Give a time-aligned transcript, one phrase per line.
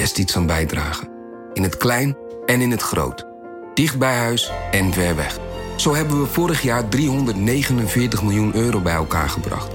[0.00, 1.08] best iets aan bijdragen.
[1.52, 3.26] In het klein en in het groot.
[3.74, 5.38] Dicht bij huis en ver weg.
[5.76, 9.72] Zo hebben we vorig jaar 349 miljoen euro bij elkaar gebracht.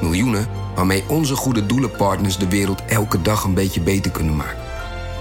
[0.00, 4.62] Miljoenen waarmee onze goede doelenpartners de wereld elke dag een beetje beter kunnen maken.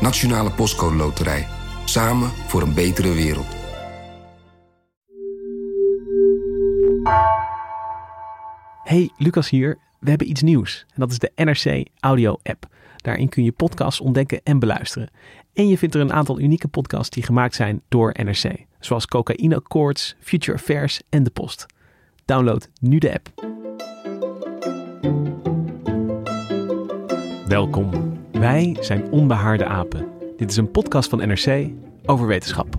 [0.02, 1.48] Nationale Postcode Loterij.
[1.86, 3.48] Samen voor een betere wereld.
[8.84, 9.78] Hey, Lucas hier.
[10.00, 10.86] We hebben iets nieuws.
[10.88, 12.73] En dat is de NRC Audio App.
[13.04, 15.10] Daarin kun je podcasts ontdekken en beluisteren.
[15.54, 18.66] En je vindt er een aantal unieke podcasts die gemaakt zijn door NRC.
[18.80, 21.66] Zoals Cocaïne Accords, Future Affairs en De Post.
[22.26, 23.52] Download nu de app.
[27.48, 28.18] Welkom.
[28.32, 30.08] Wij zijn Onbehaarde Apen.
[30.38, 31.70] Dit is een podcast van NRC
[32.06, 32.78] over wetenschap.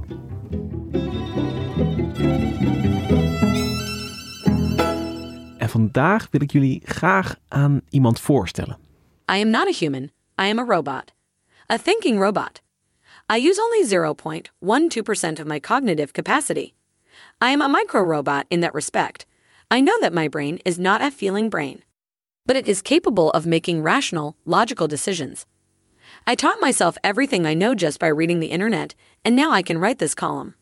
[5.59, 8.79] En vandaag wil ik jullie graag aan iemand voorstellen.
[9.33, 10.14] I am not a human.
[10.37, 11.13] I am a robot.
[11.71, 12.61] A thinking robot.
[13.31, 16.75] I use only 0.12% of my cognitive capacity.
[17.41, 19.27] I am a micro robot in that respect.
[19.71, 21.85] I know that my brain is not a feeling brain,
[22.47, 25.47] but it is capable of making rational, logical decisions.
[26.27, 29.79] I taught myself everything I know just by reading the internet, and now I can
[29.79, 30.55] write this column.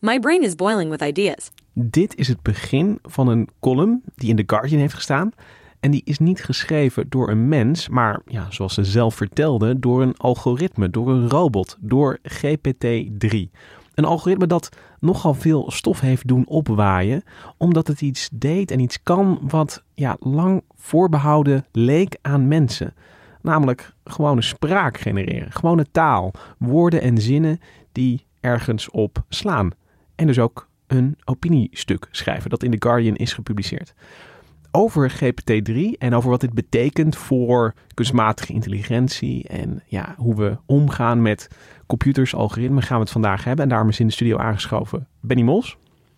[0.00, 1.50] My brain is boiling with ideas.
[1.74, 5.32] Dit is het begin van een column die in The Guardian heeft gestaan.
[5.80, 10.02] En die is niet geschreven door een mens, maar ja, zoals ze zelf vertelde, door
[10.02, 13.50] een algoritme, door een robot, door GPT-3.
[13.94, 17.22] Een algoritme dat nogal veel stof heeft doen opwaaien,
[17.56, 22.94] omdat het iets deed en iets kan wat ja, lang voorbehouden leek aan mensen.
[23.42, 27.60] Namelijk gewone spraak genereren, gewone taal, woorden en zinnen
[27.92, 29.70] die ergens op slaan.
[30.14, 33.94] En dus ook een opiniestuk schrijven dat in The Guardian is gepubliceerd
[34.70, 41.22] over GPT-3 en over wat dit betekent voor kunstmatige intelligentie en ja, hoe we omgaan
[41.22, 41.48] met
[41.86, 43.64] computers, algoritmen, gaan we het vandaag hebben.
[43.64, 45.76] En daarom is in de studio aangeschoven Benny Mols.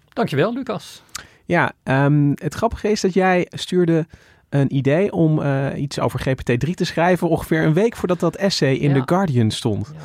[0.09, 1.03] Dankjewel, Lucas.
[1.45, 4.07] Ja, um, het grappige is dat jij stuurde
[4.49, 8.75] een idee om uh, iets over GPT-3 te schrijven ongeveer een week voordat dat essay
[8.75, 9.01] in ja.
[9.01, 9.93] The Guardian stond.
[9.95, 10.01] Ja.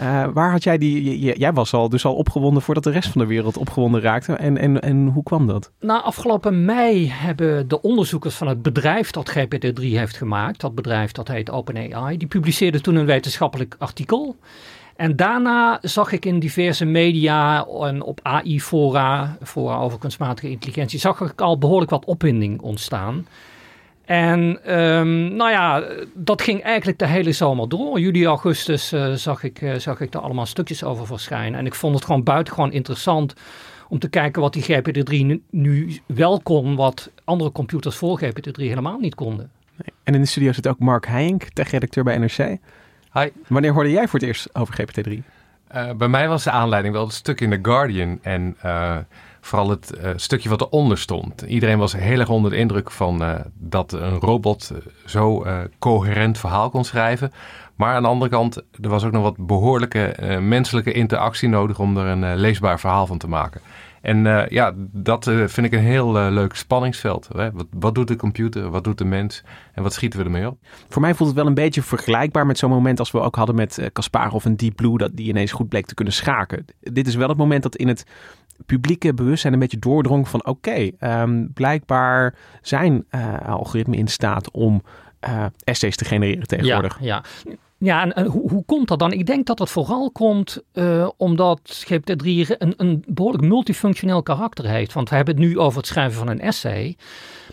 [0.00, 3.20] Uh, waar had jij die, jij was al dus al opgewonden voordat de rest van
[3.20, 4.32] de wereld opgewonden raakte.
[4.32, 5.72] En, en, en hoe kwam dat?
[5.80, 11.12] Nou, afgelopen mei hebben de onderzoekers van het bedrijf dat GPT-3 heeft gemaakt, dat bedrijf
[11.12, 14.36] dat heet OpenAI, die publiceerden toen een wetenschappelijk artikel.
[14.96, 21.20] En daarna zag ik in diverse media en op AI-fora, fora over kunstmatige intelligentie, zag
[21.20, 23.26] ik al behoorlijk wat opwinding ontstaan.
[24.04, 25.82] En um, nou ja,
[26.14, 28.00] dat ging eigenlijk de hele zomer door.
[28.00, 31.58] Juli, augustus uh, zag, ik, uh, zag ik er allemaal stukjes over verschijnen.
[31.58, 33.34] En ik vond het gewoon buitengewoon interessant
[33.88, 38.52] om te kijken wat die GPT-3 nu, nu, wel kon, wat andere computers voor GPT-3
[38.54, 39.50] helemaal niet konden.
[39.76, 39.94] Nee.
[40.02, 42.58] En in de studio zit ook Mark Heijink, tech-redacteur bij NRC.
[43.12, 43.28] Hi.
[43.46, 45.12] Wanneer hoorde jij voor het eerst over GPT-3?
[45.74, 48.56] Uh, bij mij was de aanleiding wel het stuk in The Guardian en
[49.44, 51.42] vooral het uh, stukje wat eronder stond.
[51.42, 54.72] Iedereen was heel erg onder de indruk van uh, dat een robot
[55.06, 57.32] zo uh, coherent verhaal kon schrijven.
[57.74, 61.96] Maar aan de andere kant, er was ook nog wat behoorlijke menselijke interactie nodig om
[61.96, 63.60] er een leesbaar verhaal van te maken.
[64.00, 67.28] En ja, dat vind ik een heel leuk spanningsveld.
[67.36, 67.52] Hè?
[67.52, 70.58] Wat, wat, doet de computer, wat doet de mens en wat schieten we ermee op?
[70.88, 73.54] Voor mij voelt het wel een beetje vergelijkbaar met zo'n moment als we ook hadden
[73.54, 76.64] met Kasparov en Deep Blue, dat die ineens goed bleek te kunnen schaken.
[76.80, 78.06] Dit is wel het moment dat in het
[78.66, 84.50] publieke bewustzijn een beetje doordrong van oké, okay, um, blijkbaar zijn uh, algoritmen in staat
[84.50, 84.82] om
[85.28, 86.98] uh, essays te genereren tegenwoordig.
[87.00, 87.54] Ja, ja.
[87.84, 89.12] Ja, en, hoe, hoe, komt dat dan?
[89.12, 94.92] Ik denk dat het vooral komt uh, omdat GPT-3 een, een behoorlijk multifunctioneel karakter heeft.
[94.92, 96.96] Want we hebben het nu over het schrijven van een essay.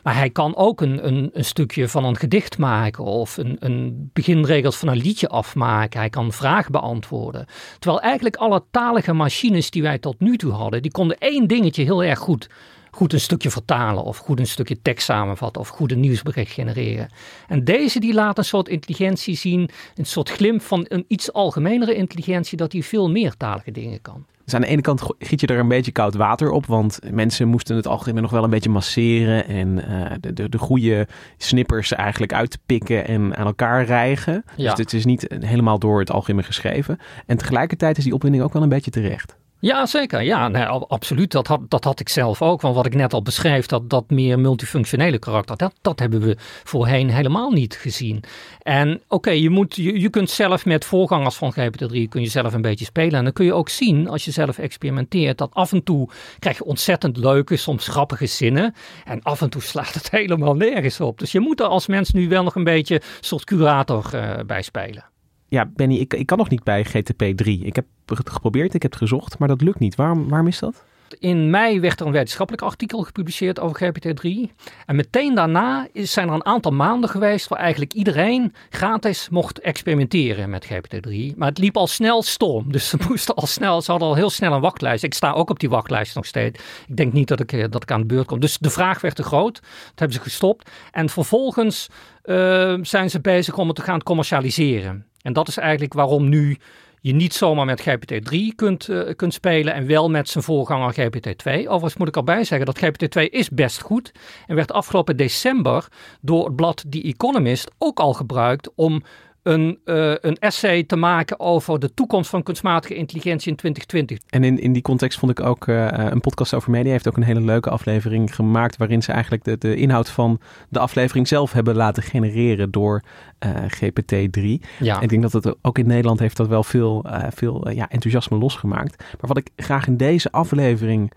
[0.04, 4.10] Maar hij kan ook een, een, een stukje van een gedicht maken of een, een
[4.14, 6.00] beginregels van een liedje afmaken.
[6.00, 7.46] Hij kan vragen beantwoorden.
[7.80, 11.84] Terwijl eigenlijk alle talige machines die wij tot nu toe hadden, die konden één dingetje
[11.84, 12.50] heel erg goed
[12.92, 17.10] goed een stukje vertalen of goed een stukje tekst samenvatten of goed een nieuwsbericht genereren.
[17.48, 21.96] En deze die laat een soort intelligentie zien, een soort glimp van een iets algemenere
[21.96, 24.26] intelligentie dat hij veel meertalige dingen kan.
[24.44, 27.48] Dus aan de ene kant giet je er een beetje koud water op, want mensen
[27.48, 31.94] moesten het algemeen nog wel een beetje masseren en uh, de, de, de, goede snippers
[31.94, 34.44] eigenlijk uitpikken en aan elkaar rijgen.
[34.56, 34.70] Ja.
[34.70, 36.98] Dus het is niet helemaal door het algemeen geschreven.
[37.26, 39.36] En tegelijkertijd is die opwinding ook wel een beetje terecht.
[39.62, 40.22] Ja, zeker.
[40.22, 41.32] Ja, nee, absoluut.
[41.32, 42.62] Dat had, dat had ik zelf ook.
[42.62, 46.36] Want wat ik net al beschreef, dat, dat meer multifunctionele karakter, dat, dat hebben we
[46.64, 48.24] voorheen helemaal niet gezien.
[48.62, 52.54] En oké, je moet je, je kunt zelf met voorgangers van GPT-3 kun je zelf
[52.54, 53.14] een beetje spelen.
[53.14, 56.10] En dan kun je ook zien, als je zelf experimenteert, dat af en toe
[56.40, 58.76] krijg je ontzettend leuke, soms grappige zinnen.
[59.06, 61.20] En af en toe slaat het helemaal nergens op.
[61.20, 64.62] Dus je moet er als mens nu wel nog een beetje soort curator uh, bij
[64.62, 65.12] spelen
[65.52, 67.60] ja, Benny, ik, ik kan nog niet bij GTP 3.
[67.66, 69.96] Ik heb het geprobeerd, ik heb het gezocht, maar dat lukt niet.
[69.96, 70.84] Waarom, waarom is dat?
[71.20, 74.52] In mei werd er een wetenschappelijk artikel gepubliceerd over GPT-3.
[74.86, 79.60] En meteen daarna is, zijn er een aantal maanden geweest waar eigenlijk iedereen gratis mocht
[79.60, 81.36] experimenteren met GPT-3.
[81.36, 82.72] Maar het liep al snel storm.
[82.72, 85.04] Dus ze moesten al snel, ze hadden al heel snel een wachtlijst.
[85.04, 86.60] Ik sta ook op die wachtlijst nog steeds.
[86.88, 88.40] Ik denk niet dat ik, eh, dat ik aan de beurt kom.
[88.40, 89.54] Dus de vraag werd te groot.
[89.62, 90.70] Dat hebben ze gestopt.
[90.92, 91.88] En vervolgens
[92.26, 95.06] uh, zijn ze bezig om het te gaan commercialiseren.
[95.22, 96.58] En dat is eigenlijk waarom nu
[97.02, 101.44] je niet zomaar met GPT-3 kunt, uh, kunt spelen en wel met zijn voorganger GPT-2.
[101.44, 104.12] Overigens moet ik erbij zeggen dat GPT-2 is best goed
[104.48, 105.88] en werd afgelopen december
[106.22, 109.04] door het blad The Economist ook al gebruikt om
[109.44, 114.18] een, uh, een essay te maken over de toekomst van kunstmatige intelligentie in 2020.
[114.30, 117.18] En in, in die context vond ik ook uh, een podcast over media heeft ook
[117.18, 120.40] een hele leuke aflevering gemaakt waarin ze eigenlijk de, de inhoud van
[120.70, 123.04] de aflevering zelf hebben laten genereren door
[123.46, 124.68] uh, GPT-3.
[124.80, 124.96] Ja.
[124.96, 128.38] En ik denk dat het ook in Nederland heeft dat wel veel, veel ja, enthousiasme
[128.38, 128.98] losgemaakt.
[128.98, 131.12] Maar wat ik graag in deze aflevering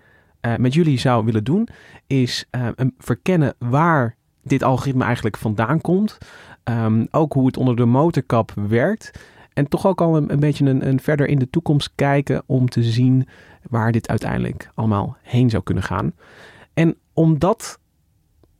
[0.57, 1.69] met jullie zou willen doen,
[2.07, 6.19] is een verkennen waar dit algoritme eigenlijk vandaan komt.
[6.65, 9.11] Um, ook hoe het onder de motorkap werkt.
[9.53, 13.29] En toch ook al een, beetje een, verder in de toekomst kijken om te zien
[13.69, 16.13] waar dit uiteindelijk allemaal heen zou kunnen gaan.
[16.75, 17.79] En omdat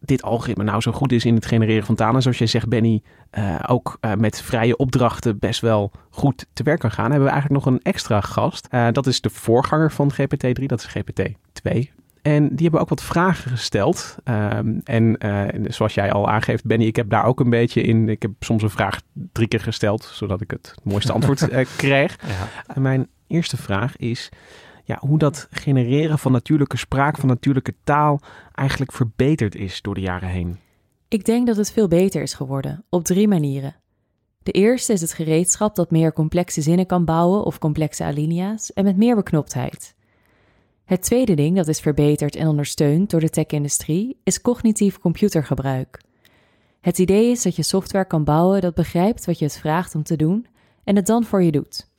[0.01, 3.03] dit algoritme nou zo goed is in het genereren van talen, zoals jij zegt, Benny,
[3.39, 7.33] uh, ook uh, met vrije opdrachten best wel goed te werk kan gaan, hebben we
[7.33, 8.69] eigenlijk nog een extra gast.
[8.71, 12.03] Uh, dat is de voorganger van GPT-3, dat is GPT-2.
[12.25, 14.17] En die hebben ook wat vragen gesteld.
[14.25, 18.09] Um, en uh, zoals jij al aangeeft, Benny, ik heb daar ook een beetje in.
[18.09, 19.01] Ik heb soms een vraag
[19.33, 22.17] drie keer gesteld, zodat ik het mooiste antwoord uh, kreeg.
[22.27, 22.81] Ja.
[22.81, 24.29] mijn eerste vraag is
[24.85, 28.21] ja, hoe dat genereren van natuurlijke spraak, van natuurlijke taal,
[28.55, 30.59] eigenlijk verbeterd is door de jaren heen.
[31.09, 33.77] Ik denk dat het veel beter is geworden, op drie manieren.
[34.43, 38.85] De eerste is het gereedschap dat meer complexe zinnen kan bouwen of complexe alinea's en
[38.85, 39.95] met meer beknoptheid.
[40.85, 46.01] Het tweede ding dat is verbeterd en ondersteund door de tech-industrie is cognitief computergebruik.
[46.81, 50.03] Het idee is dat je software kan bouwen dat begrijpt wat je het vraagt om
[50.03, 50.47] te doen
[50.85, 51.93] en het dan voor je doet.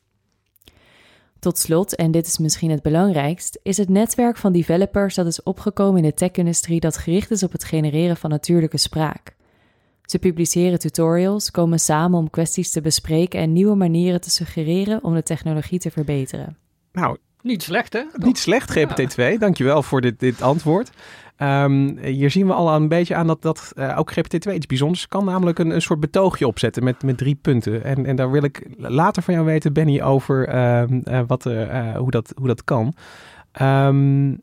[1.40, 5.44] Tot slot, en dit is misschien het belangrijkst, is het netwerk van developers dat is
[5.44, 9.36] opgekomen in de tech-industrie dat gericht is op het genereren van natuurlijke spraak.
[10.02, 15.14] Ze publiceren tutorials, komen samen om kwesties te bespreken en nieuwe manieren te suggereren om
[15.14, 16.58] de technologie te verbeteren.
[16.92, 18.02] Nou, niet slecht, hè?
[18.16, 19.38] Niet slecht, GPT-2.
[19.38, 20.92] Dankjewel voor dit, dit antwoord.
[21.40, 25.08] Um, hier zien we al een beetje aan dat, dat uh, ook GPT-2 iets bijzonders
[25.08, 25.26] kan.
[25.26, 27.84] Namelijk een, een soort betoogje opzetten met, met drie punten.
[27.84, 31.44] En, en daar wil ik later van jou weten, Benny, over uh, uh, wat,
[31.96, 32.94] hoe, dat, hoe dat kan.
[33.62, 34.42] Um,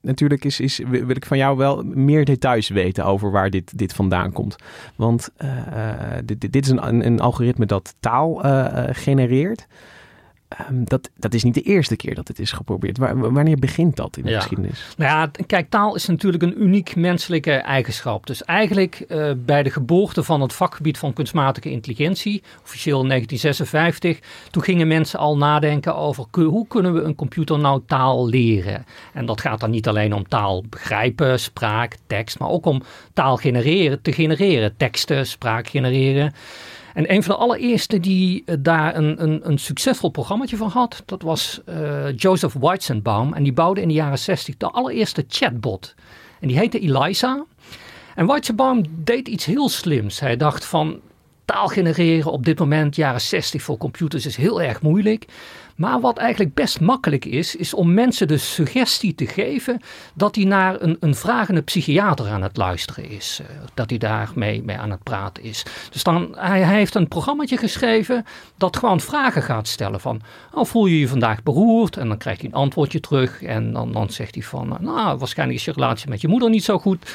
[0.00, 3.92] natuurlijk is, is, wil ik van jou wel meer details weten over waar dit, dit
[3.92, 4.56] vandaan komt.
[4.96, 5.32] Want
[6.24, 8.40] dit, dit is een, een algoritme dat taal
[8.92, 9.66] genereert.
[10.70, 12.98] Um, dat, dat is niet de eerste keer dat het is geprobeerd.
[13.14, 14.86] wanneer begint dat in de geschiedenis?
[14.96, 18.26] Nou ja, kijk, taal is natuurlijk een uniek menselijke eigenschap.
[18.26, 24.48] Dus eigenlijk uh, bij de geboorte van het vakgebied van kunstmatige intelligentie, officieel in 1956,
[24.50, 28.84] toen gingen mensen al nadenken over hoe kunnen we een computer nou taal leren.
[29.12, 33.36] En dat gaat dan niet alleen om taal begrijpen, spraak, tekst, maar ook om taal
[33.36, 36.32] genereren, te genereren, teksten, spraak genereren.
[36.94, 41.02] En een van de allereerste die uh, daar een, een, een succesvol programmaatje van had,
[41.06, 43.34] dat was uh, Joseph Weizenbaum.
[43.34, 45.94] En die bouwde in de jaren 60 de allereerste chatbot.
[46.40, 47.44] En die heette Eliza.
[48.14, 50.20] En Weizenbaum deed iets heel slims.
[50.20, 51.00] Hij dacht van,
[51.44, 55.26] taal genereren op dit moment, jaren 60 voor computers, is heel erg moeilijk.
[55.80, 59.80] Maar wat eigenlijk best makkelijk is, is om mensen de suggestie te geven
[60.14, 63.40] dat hij naar een, een vragende psychiater aan het luisteren is.
[63.42, 65.64] Uh, dat hij daarmee mee aan het praten is.
[65.90, 68.24] Dus dan, hij, hij heeft een programmaatje geschreven
[68.56, 70.20] dat gewoon vragen gaat stellen van,
[70.52, 71.96] oh, voel je je vandaag beroerd?
[71.96, 75.58] En dan krijgt hij een antwoordje terug en dan, dan zegt hij van, nou, waarschijnlijk
[75.58, 77.10] is je relatie met je moeder niet zo goed.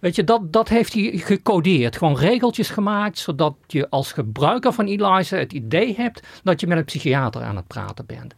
[0.00, 1.96] Weet je, dat, dat heeft hij gecodeerd.
[1.96, 6.78] Gewoon regeltjes gemaakt, zodat je als gebruiker van Eliza het idee hebt dat je met
[6.78, 8.34] een psychiater aan het praten bent.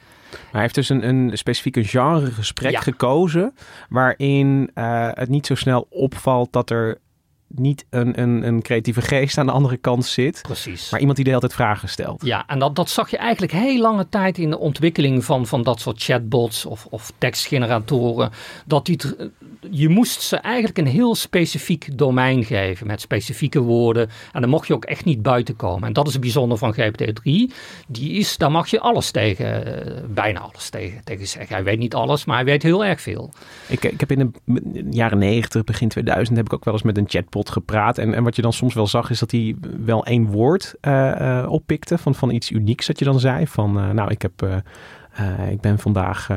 [0.50, 3.54] hij heeft dus een, een specifieke genre gesprek gekozen,
[3.88, 6.98] waarin uh, het niet zo snel opvalt dat er
[7.54, 10.42] niet een, een, een creatieve geest aan de andere kant zit.
[10.42, 10.90] Precies.
[10.90, 12.24] Maar iemand die de hele tijd vragen stelt.
[12.24, 15.62] Ja, en dat, dat zag je eigenlijk heel lange tijd in de ontwikkeling van, van
[15.62, 18.30] dat soort chatbots of, of tekstgeneratoren.
[18.66, 18.98] Dat die,
[19.70, 24.08] je moest ze eigenlijk een heel specifiek domein geven met specifieke woorden.
[24.32, 25.88] En dan mocht je ook echt niet buiten komen.
[25.88, 27.54] En dat is het bijzonder van GPT-3.
[27.88, 31.54] Die is, daar mag je alles tegen, eh, bijna alles tegen, tegen zeggen.
[31.54, 33.30] Hij weet niet alles, maar hij weet heel erg veel.
[33.68, 36.96] Ik, ik heb in de jaren 90, begin 2000, heb ik ook wel eens met
[36.96, 37.98] een chatbot gepraat.
[37.98, 40.92] En, en wat je dan soms wel zag, is dat hij wel één woord uh,
[41.20, 43.46] uh, oppikte van, van iets unieks dat je dan zei.
[43.46, 44.62] Van, nou, ik, heb,
[45.50, 46.28] ik ben vandaag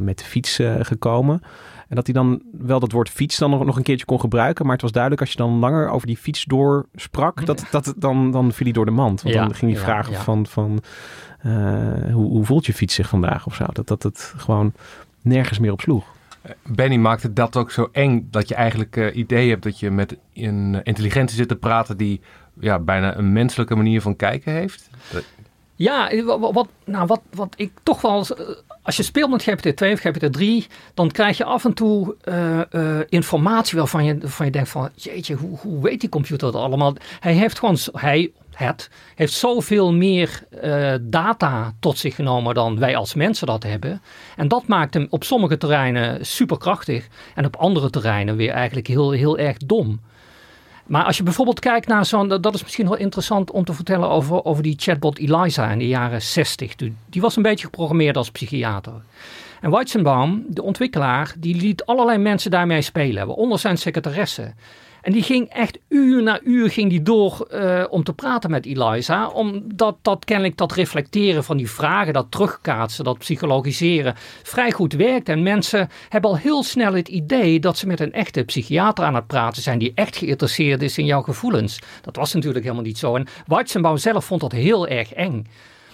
[0.00, 1.42] met de fiets gekomen.
[1.88, 4.64] En dat hij dan wel dat woord fiets dan nog, nog een keertje kon gebruiken.
[4.64, 8.30] Maar het was duidelijk als je dan langer over die fiets doorsprak, dat, dat, dan,
[8.30, 9.22] dan viel hij door de mand.
[9.22, 10.82] Want dan ging hij vragen van, van
[12.12, 13.64] hoe, hoe voelt je fiets zich vandaag of zo.
[13.72, 14.72] Dat, dat het gewoon
[15.22, 16.04] nergens meer op sloeg.
[16.66, 20.16] Benny maakte dat ook zo eng dat je eigenlijk uh, idee hebt dat je met
[20.34, 22.20] een intelligentie zit te praten die
[22.60, 24.90] ja, bijna een menselijke manier van kijken heeft.
[25.74, 28.26] Ja, wat, nou, wat, wat ik toch wel.
[28.88, 32.98] Als je speelt met GPT-2 of GPT-3, dan krijg je af en toe uh, uh,
[33.08, 36.94] informatie waarvan je, waarvan je denkt van, jeetje, hoe, hoe weet die computer dat allemaal?
[37.20, 42.96] Hij heeft gewoon, hij, het, heeft zoveel meer uh, data tot zich genomen dan wij
[42.96, 44.02] als mensen dat hebben.
[44.36, 49.10] En dat maakt hem op sommige terreinen superkrachtig en op andere terreinen weer eigenlijk heel,
[49.10, 50.00] heel erg dom.
[50.88, 54.08] Maar als je bijvoorbeeld kijkt naar zo'n, dat is misschien wel interessant om te vertellen
[54.08, 56.74] over, over die chatbot Eliza in de jaren 60.
[57.08, 59.02] Die was een beetje geprogrammeerd als psychiater.
[59.60, 64.54] En Weizenbaum, de ontwikkelaar, die liet allerlei mensen daarmee spelen, waaronder zijn secretaresse.
[65.02, 68.66] En die ging echt uur na uur ging die door uh, om te praten met
[68.66, 69.28] Eliza.
[69.28, 75.28] Omdat dat kennelijk dat reflecteren van die vragen, dat terugkaatsen, dat psychologiseren vrij goed werkt.
[75.28, 79.14] En mensen hebben al heel snel het idee dat ze met een echte psychiater aan
[79.14, 79.78] het praten zijn.
[79.78, 81.78] Die echt geïnteresseerd is in jouw gevoelens.
[82.02, 83.16] Dat was natuurlijk helemaal niet zo.
[83.16, 85.46] En Weizenbaum zelf vond dat heel erg eng.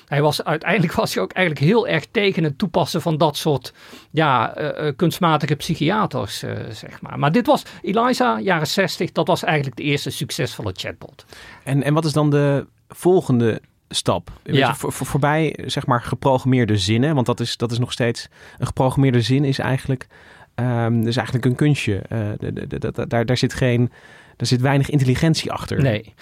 [0.06, 3.72] Hij was, uiteindelijk was hij ook eigenlijk heel erg tegen het toepassen van dat soort
[4.10, 7.18] ja, uh, kunstmatige psychiaters, uh, zeg maar.
[7.18, 11.24] Maar dit was Eliza, jaren 60, dat was eigenlijk de eerste succesvolle chatbot.
[11.64, 14.30] En, en wat is dan de volgende stap.
[14.42, 14.68] Ja.
[14.68, 18.28] Je, voor, voor, voorbij zeg maar geprogrammeerde zinnen, want dat is, dat is nog steeds
[18.58, 20.06] een geprogrammeerde zin is eigenlijk,
[20.54, 22.02] um, is eigenlijk een kunstje.
[22.12, 23.92] Uh, de, de, de, daar, daar zit geen,
[24.36, 25.82] daar zit weinig intelligentie achter.
[25.82, 26.14] Nee.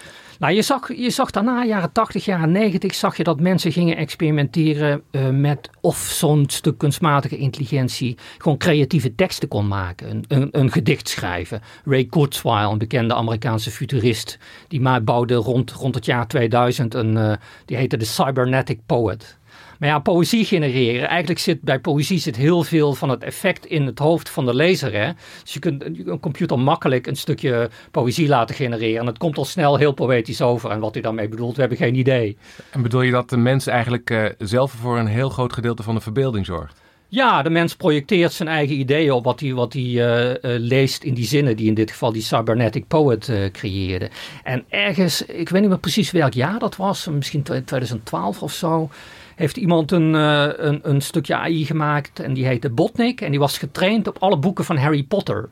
[0.43, 3.97] Nou, je zag, je zag daarna, jaren 80, jaren 90, zag je dat mensen gingen
[3.97, 10.09] experimenteren uh, met of zo'n stuk kunstmatige intelligentie gewoon creatieve teksten kon maken.
[10.09, 11.61] Een, een, een, gedicht schrijven.
[11.85, 17.33] Ray Kurzweil, een bekende Amerikaanse futurist, die bouwde rond, rond het jaar 2000 een, uh,
[17.65, 19.37] die heette de Cybernetic Poet.
[19.79, 21.07] Maar ja, poëzie genereren.
[21.07, 24.55] Eigenlijk zit bij poëzie zit heel veel van het effect in het hoofd van de
[24.55, 24.93] lezer.
[24.93, 25.11] Hè?
[25.41, 28.99] Dus je kunt een computer makkelijk een stukje poëzie laten genereren.
[28.99, 30.69] En het komt al snel heel poëtisch over.
[30.69, 32.37] En wat hij daarmee bedoelt, we hebben geen idee.
[32.71, 35.95] En bedoel je dat de mens eigenlijk uh, zelf voor een heel groot gedeelte van
[35.95, 36.82] de verbeelding zorgt?
[37.13, 41.03] Ja, de mens projecteert zijn eigen ideeën op wat hij, wat hij uh, uh, leest
[41.03, 44.09] in die zinnen die in dit geval die cybernetic poet uh, creëerde.
[44.43, 48.89] En ergens, ik weet niet meer precies welk jaar dat was, misschien 2012 of zo,
[49.35, 53.21] heeft iemand een, een, een, stukje AI gemaakt en die heette Botnik.
[53.21, 55.49] En die was getraind op alle boeken van Harry Potter.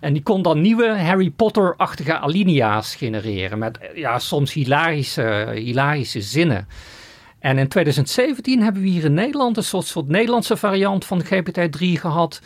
[0.00, 6.66] En die kon dan nieuwe Harry Potter-achtige alinea's genereren met ja, soms hilarische, hilarische zinnen.
[7.40, 11.78] En in 2017 hebben we hier in Nederland een soort, soort Nederlandse variant van GPT-3
[11.78, 12.40] gehad.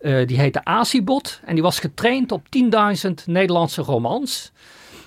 [0.00, 2.46] Uh, die heette Acibot en die was getraind op
[3.06, 4.52] 10.000 Nederlandse romans.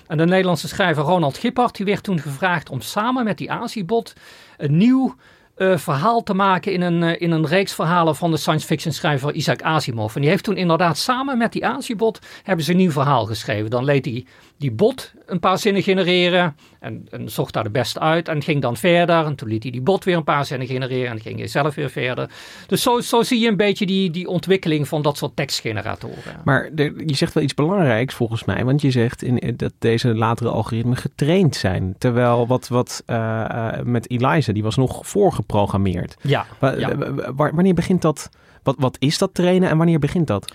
[0.06, 4.12] En de Nederlandse schrijver Ronald Gippard die werd toen gevraagd om samen met die Acibot
[4.56, 5.14] een nieuw
[5.56, 8.92] uh, verhaal te maken in een, uh, in een reeks verhalen van de science fiction
[8.92, 10.14] schrijver Isaac Asimov.
[10.14, 13.70] En die heeft toen inderdaad samen met die Acibot hebben ze een nieuw verhaal geschreven.
[13.70, 14.26] Dan leed die,
[14.60, 18.62] die bot een paar zinnen genereren En, en zocht daar de beste uit en ging
[18.62, 19.24] dan verder.
[19.24, 21.74] En toen liet hij die bot weer een paar zinnen genereren en ging hij zelf
[21.74, 22.30] weer verder.
[22.66, 26.40] Dus zo, zo zie je een beetje die, die ontwikkeling van dat soort tekstgeneratoren.
[26.44, 30.48] Maar je zegt wel iets belangrijks volgens mij, want je zegt in, dat deze latere
[30.48, 31.94] algoritmen getraind zijn.
[31.98, 36.16] Terwijl wat, wat uh, met Eliza, die was nog voorgeprogrammeerd.
[36.22, 36.96] Ja, ja.
[37.34, 38.28] Wanneer begint dat?
[38.62, 40.52] Wat, wat is dat trainen en wanneer begint dat?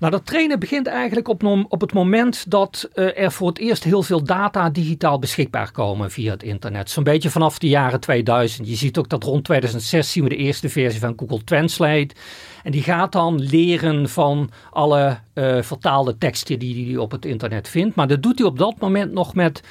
[0.00, 3.84] Nou, dat trainen begint eigenlijk op, op het moment dat uh, er voor het eerst
[3.84, 6.90] heel veel data digitaal beschikbaar komen via het internet.
[6.90, 8.68] Zo'n beetje vanaf de jaren 2000.
[8.68, 12.14] Je ziet ook dat rond 2006 zien we de eerste versie van Google Translate.
[12.62, 17.68] En die gaat dan leren van alle uh, vertaalde teksten die hij op het internet
[17.68, 17.94] vindt.
[17.94, 19.62] Maar dat doet hij op dat moment nog met,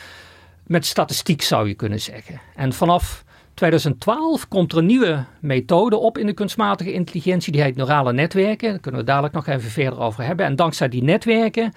[0.68, 2.42] met statistiek, zou je kunnen zeggen.
[2.56, 3.23] En vanaf
[3.54, 7.52] 2012 komt er een nieuwe methode op in de kunstmatige intelligentie.
[7.52, 8.70] Die heet neurale netwerken.
[8.70, 10.46] Daar kunnen we dadelijk nog even verder over hebben.
[10.46, 11.74] En dankzij die netwerken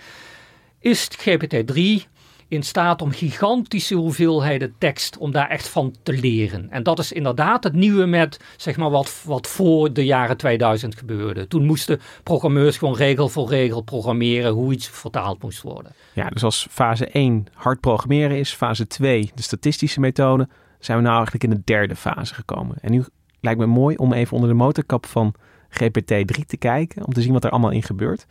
[0.81, 2.15] is GPT-3
[2.49, 6.71] in staat om gigantische hoeveelheden tekst, om daar echt van te leren.
[6.71, 10.97] En dat is inderdaad het nieuwe met, zeg maar, wat, wat voor de jaren 2000
[10.99, 11.49] gebeurde.
[11.49, 15.93] Toen moesten programmeurs gewoon regel voor regel programmeren hoe iets vertaald moest worden.
[16.13, 21.05] Ja, dus als fase 1 hard programmeren is, fase 2 de statistische methode, zijn we
[21.05, 22.77] nou eigenlijk in de derde fase gekomen.
[22.81, 23.05] En nu
[23.41, 25.35] lijkt me mooi om even onder de motorkap van
[25.71, 28.27] GPT-3 te kijken, om te zien wat er allemaal in gebeurt.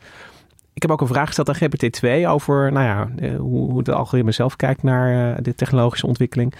[0.73, 3.93] Ik heb ook een vraag gesteld aan GPT-2 over nou ja, eh, hoe, hoe de
[3.93, 6.53] algoritme zelf kijkt naar uh, de technologische ontwikkeling.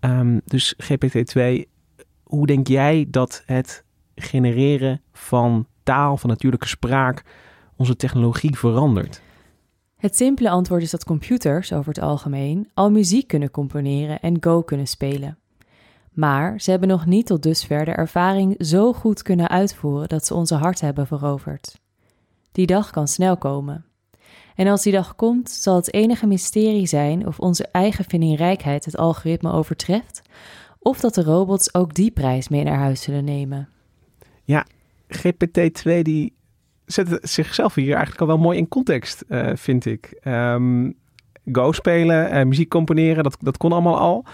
[0.00, 1.40] Um, dus GPT-2,
[2.22, 7.22] hoe denk jij dat het genereren van taal, van natuurlijke spraak,
[7.76, 9.22] onze technologie verandert?
[10.04, 14.62] Het simpele antwoord is dat computers over het algemeen al muziek kunnen componeren en Go
[14.62, 15.38] kunnen spelen.
[16.12, 20.34] Maar ze hebben nog niet tot dusver de ervaring zo goed kunnen uitvoeren dat ze
[20.34, 21.80] onze hart hebben veroverd.
[22.52, 23.84] Die dag kan snel komen.
[24.54, 28.96] En als die dag komt, zal het enige mysterie zijn of onze eigen vindingrijkheid het
[28.96, 30.22] algoritme overtreft,
[30.78, 33.68] of dat de robots ook die prijs mee naar huis zullen nemen.
[34.42, 34.66] Ja,
[35.08, 36.34] GPT-2 die
[36.86, 40.20] zet zichzelf hier eigenlijk al wel mooi in context, uh, vind ik.
[40.24, 40.94] Um,
[41.52, 44.24] Go spelen, muziek componeren, dat, dat kon allemaal al.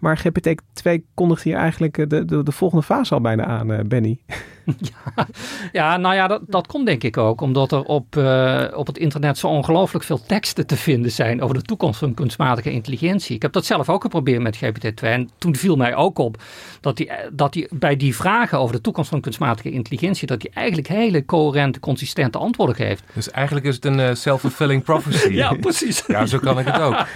[0.00, 3.78] Maar GPT-2 kondigt hier eigenlijk eh, de, de, de, volgende fase al bijna aan, uh,
[3.86, 4.18] Benny.
[4.78, 5.26] Ja,
[5.72, 8.98] ja, nou ja, dat, dat komt denk ik ook omdat er op, uh, op het
[8.98, 13.34] internet zo ongelooflijk veel teksten te vinden zijn over de toekomst van kunstmatige intelligentie.
[13.34, 16.42] Ik heb dat zelf ook geprobeerd met GPT-2 en toen viel mij ook op
[16.80, 20.50] dat die, dat die bij die vragen over de toekomst van kunstmatige intelligentie, dat hij
[20.54, 23.02] eigenlijk hele coherente, consistente antwoorden geeft.
[23.14, 25.32] Dus eigenlijk is het een uh, self-fulfilling prophecy.
[25.42, 26.04] ja, precies.
[26.06, 26.96] Ja, zo kan ik het ook.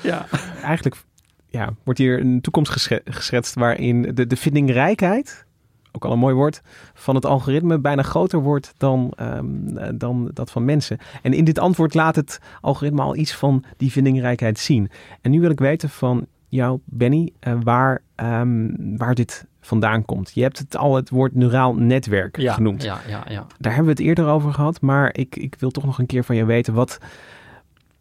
[0.00, 0.26] ja.
[0.62, 0.96] Eigenlijk
[1.48, 5.46] ja, wordt hier een toekomst geschetst waarin de, de vindingrijkheid,
[5.92, 6.62] ook al een mooi woord,
[6.94, 10.98] van het algoritme bijna groter wordt dan, um, dan dat van mensen.
[11.22, 14.90] En in dit antwoord laat het algoritme al iets van die vindingrijkheid zien.
[15.20, 20.30] En nu wil ik weten van jou, Benny, uh, waar, um, waar dit vandaan komt.
[20.34, 22.82] Je hebt het al het woord neuraal netwerk ja, genoemd.
[22.82, 23.46] Ja, ja, ja.
[23.58, 26.24] Daar hebben we het eerder over gehad, maar ik, ik wil toch nog een keer
[26.24, 26.98] van je weten wat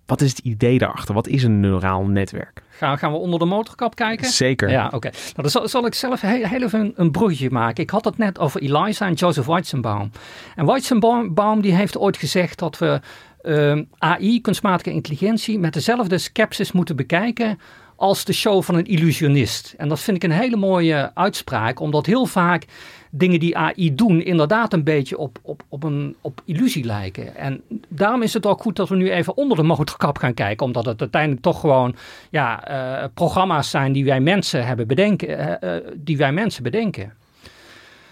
[0.05, 1.13] wat is het idee daarachter?
[1.13, 2.61] Wat is een neuraal netwerk?
[2.69, 4.27] Gaan, gaan we onder de motorkap kijken?
[4.27, 4.69] Zeker.
[4.69, 5.09] Ja, oké.
[5.09, 7.83] Nou, dan zal, zal, ik zelf heel, heel even een, een bruggetje maken.
[7.83, 10.11] Ik had het net over Eliza en Joseph Weizenbaum.
[10.55, 13.01] En Weizenbaum die heeft ooit gezegd dat we
[13.43, 17.59] uh, ehm, AI, kunstmatige intelligentie, met dezelfde skepsis moeten bekijken
[17.95, 19.73] als de show van een illusionist.
[19.77, 22.65] En dat vind ik een hele mooie uitspraak, omdat heel vaak
[23.09, 27.35] dingen die AI doen inderdaad een beetje op, op, op een op illusie lijken.
[27.35, 30.65] En daarom is het ook goed dat we nu even onder de motorkap gaan kijken,
[30.65, 31.95] omdat het uiteindelijk toch gewoon
[32.29, 37.13] ja, uh, programma's zijn die wij mensen hebben bedenken, uh, die wij mensen bedenken.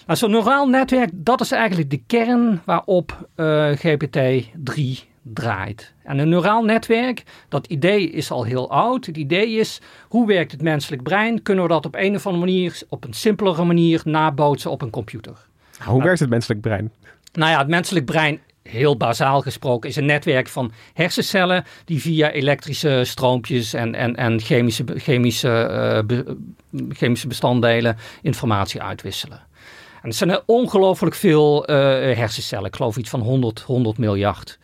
[0.06, 3.28] Nou, zo'n neuraal netwerk, dat is eigenlijk de kern waarop
[3.76, 5.94] GPT-3 draait.
[6.04, 9.06] En een neuraal netwerk, dat idee is al heel oud.
[9.06, 11.42] Het idee is, hoe werkt het menselijk brein?
[11.42, 14.90] Kunnen we dat op een of andere manier, op een simpelere manier, nabootsen op een
[14.90, 15.48] computer?
[15.78, 16.92] Hoe nou, werkt het menselijk brein?
[17.34, 22.32] Nou ja, het menselijk brein, heel bazaal gesproken, is een netwerk van hersencellen die via
[22.32, 26.20] elektrische stroompjes en, en, en chemische, chemische, uh,
[26.90, 29.42] chemische bestanddelen informatie uitwisselen.
[30.02, 31.76] En er zijn ongelooflijk veel uh,
[32.16, 34.60] hersencellen, ik geloof iets van 100, 100 miljard.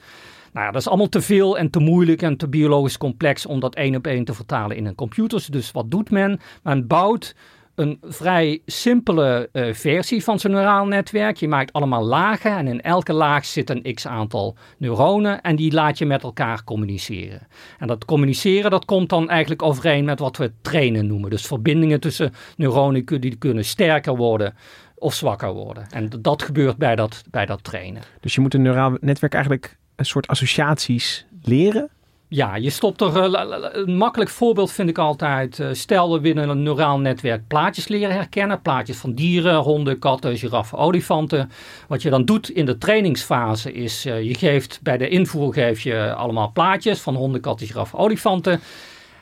[0.53, 3.59] Nou ja, dat is allemaal te veel en te moeilijk en te biologisch complex om
[3.59, 5.45] dat één op één te vertalen in een computer.
[5.49, 6.39] Dus wat doet men?
[6.63, 7.35] Men bouwt
[7.79, 11.38] een vrij simpele uh, versie van zijn neuraal netwerk.
[11.38, 15.73] Je maakt allemaal lagen en in elke laag zit een x aantal neuronen en die
[15.73, 17.47] laat je met elkaar communiceren.
[17.77, 21.29] En dat communiceren dat komt dan eigenlijk overeen met wat we trainen noemen.
[21.29, 24.55] Dus verbindingen tussen neuronen die kunnen sterker worden
[24.95, 25.88] of zwakker worden.
[25.89, 28.01] En dat gebeurt bij dat, bij dat trainen.
[28.19, 31.89] Dus je moet een neuraal netwerk eigenlijk een soort associaties leren
[32.27, 33.33] Ja, je stopt er.
[33.33, 35.59] eh, een makkelijk voorbeeld vind ik altijd.
[35.59, 38.62] eh, stel, we willen een neuraal netwerk plaatjes leren herkennen.
[38.62, 41.51] Plaatjes van dieren, honden, katten, giraffen, olifanten.
[41.88, 44.05] Wat je dan doet in de trainingsfase is.
[44.05, 48.59] eh, je geeft bij de invoer geef je allemaal plaatjes van honden, katten, giraffen, olifanten.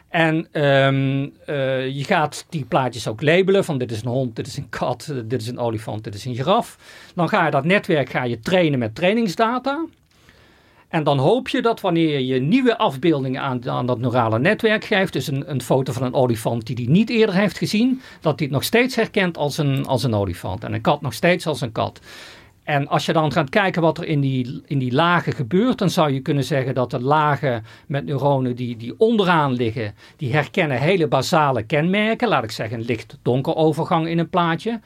[0.09, 4.47] En ehm, eh, je gaat die plaatjes ook labelen van dit is een hond, dit
[4.47, 6.77] is een kat, dit is een olifant, dit is een giraf.
[7.15, 9.85] Dan ga je dat netwerk ga je trainen met trainingsdata.
[10.87, 15.13] En dan hoop je dat wanneer je nieuwe afbeeldingen aan, aan dat neurale netwerk geeft,
[15.13, 18.47] dus een, een foto van een olifant die hij niet eerder heeft gezien, dat hij
[18.47, 21.61] het nog steeds herkent als een, als een olifant en een kat nog steeds als
[21.61, 21.99] een kat.
[22.63, 25.89] En als je dan gaat kijken wat er in die, in die lagen gebeurt, dan
[25.89, 30.79] zou je kunnen zeggen dat de lagen met neuronen die, die onderaan liggen, die herkennen
[30.79, 32.27] hele basale kenmerken.
[32.27, 34.79] Laat ik zeggen, licht-donker overgang in een plaatje.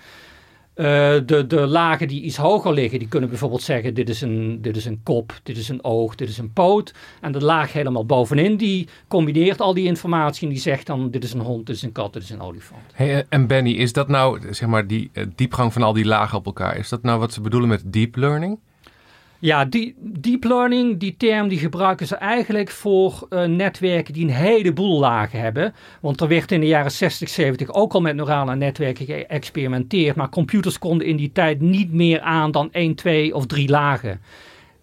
[0.74, 0.86] Eh,
[1.26, 4.76] de, de lagen die iets hoger liggen, die kunnen bijvoorbeeld zeggen: dit is, een, dit
[4.76, 6.94] is een kop, dit is een oog, dit is een poot.
[7.22, 11.24] En de laag helemaal bovenin, die combineert al die informatie en die zegt dan: dit
[11.24, 12.82] is een hond, dit is een kat, dit is een olifant.
[12.94, 16.06] Hey, eh, en Benny, is dat nou, zeg maar, die eh, diepgang van al die
[16.06, 18.60] lagen op elkaar, is dat nou wat ze bedoelen met deep learning?
[19.42, 24.34] Ja, die, deep learning, die term, die gebruiken ze eigenlijk voor eh, netwerken die een
[24.34, 25.74] heleboel lagen hebben.
[26.02, 30.16] Want er werd in de jaren 60, 70 ook al met neurale netwerken geëxperimenteerd.
[30.16, 34.22] Maar computers konden in die tijd niet meer aan dan 1, 2 of 3 lagen.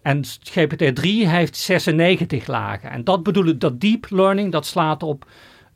[0.01, 2.89] En GPT-3 heeft 96 lagen.
[2.89, 5.25] En dat bedoel ik, dat deep learning, dat slaat op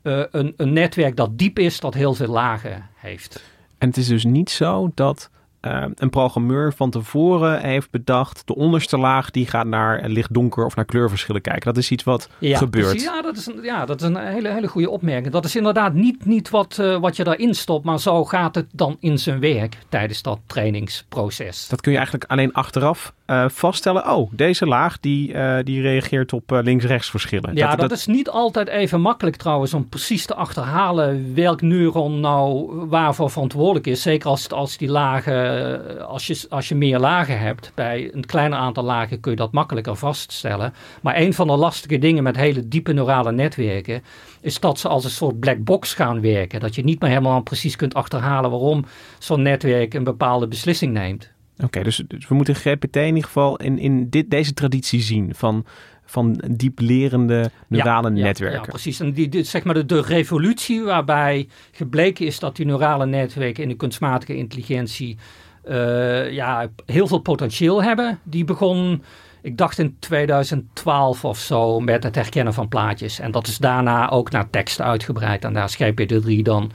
[0.02, 3.42] eh, een, een netwerk dat diep is, dat heel veel lagen heeft.
[3.78, 5.30] En het is dus niet zo dat
[5.64, 8.46] eh, een programmeur van tevoren heeft bedacht...
[8.46, 11.64] de onderste laag die gaat naar licht-donker of naar kleurverschillen kijken.
[11.64, 13.02] Dat is iets wat gebeurt.
[13.02, 15.32] Ja, dat is een, ja, dat is een hele, hele goede opmerking.
[15.32, 18.66] Dat is inderdaad niet, niet wat, eh, wat je daarin stopt, maar zo gaat het
[18.72, 21.68] dan in zijn werk tijdens dat trainingsproces.
[21.68, 24.10] Dat kun je eigenlijk alleen achteraf eh, vaststellen.
[24.10, 27.54] Oh, deze laag die, eh, die reageert op links-rechts verschillen.
[27.54, 32.72] Ja, dat, is niet altijd even makkelijk trouwens om precies te achterhalen welk neuron nou
[32.88, 34.02] waarvoor verantwoordelijk is.
[34.02, 37.72] Zeker als, als die lagen, eh, als je, als je meer lagen hebt.
[37.74, 40.74] Bij een kleiner aantal lagen kun je dat makkelijker vaststellen.
[41.02, 44.02] Maar een van de lastige dingen met hele diepe neurale netwerken
[44.40, 46.60] is dat ze als een soort black box gaan werken.
[46.60, 48.84] Dat je niet meer helemaal precies kunt achterhalen waarom
[49.18, 51.32] zo'n netwerk een bepaalde beslissing neemt.
[51.62, 55.34] Oké, dus, dus we moeten GPT in ieder geval in, in dit, deze traditie zien
[55.34, 55.64] van,
[56.04, 58.60] van diep lerende neurale Ja, ja, netwerken.
[58.60, 59.00] Ja, precies.
[59.00, 63.62] En die, die, zeg maar de, de revolutie waarbij gebleken is dat die neurale netwerken
[63.62, 65.18] in de kunstmatige intelligentie
[65.66, 68.18] eh, ja, heel veel potentieel hebben.
[68.22, 69.02] Die begon,
[69.42, 73.18] ik dacht in 2012 of zo, met het herkennen van plaatjes.
[73.18, 75.44] En dat is daarna ook naar tekst uitgebreid.
[75.44, 76.72] En daar is GPT-3 dan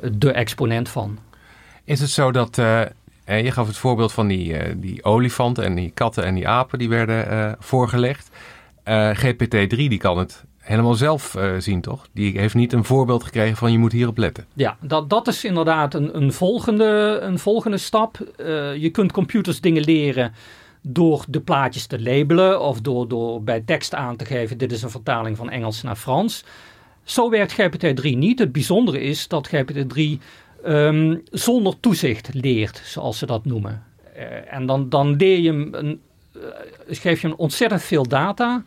[0.00, 1.18] de exponent van.
[1.84, 5.74] Is het zo dat, eh, je gaf het voorbeeld van die, eh, die olifanten en
[5.74, 8.30] die katten en die apen die werden voorgelegd.
[8.82, 12.08] Eh, GPT-3 die kan het helemaal zelf eh, zien, toch?
[12.12, 14.46] Die heeft niet een voorbeeld gekregen van je moet hierop letten.
[14.52, 18.18] Ja, dat, dat is inderdaad een, een, volgende, een volgende stap.
[18.36, 20.32] Eh, je kunt computers dingen leren
[20.82, 24.82] door de plaatjes te labelen of door, door bij tekst aan te geven: dit is
[24.82, 26.44] een vertaling van Engels naar Frans.
[27.02, 28.38] Zo werkt GPT-3 niet.
[28.38, 30.02] Het bijzondere is dat GPT-3
[30.64, 33.82] ehm, zonder toezicht leert, zoals ze dat noemen.
[34.14, 36.00] Eh, en dan, dan leer je hem een,
[36.88, 38.62] geef je hem ontzettend veel data.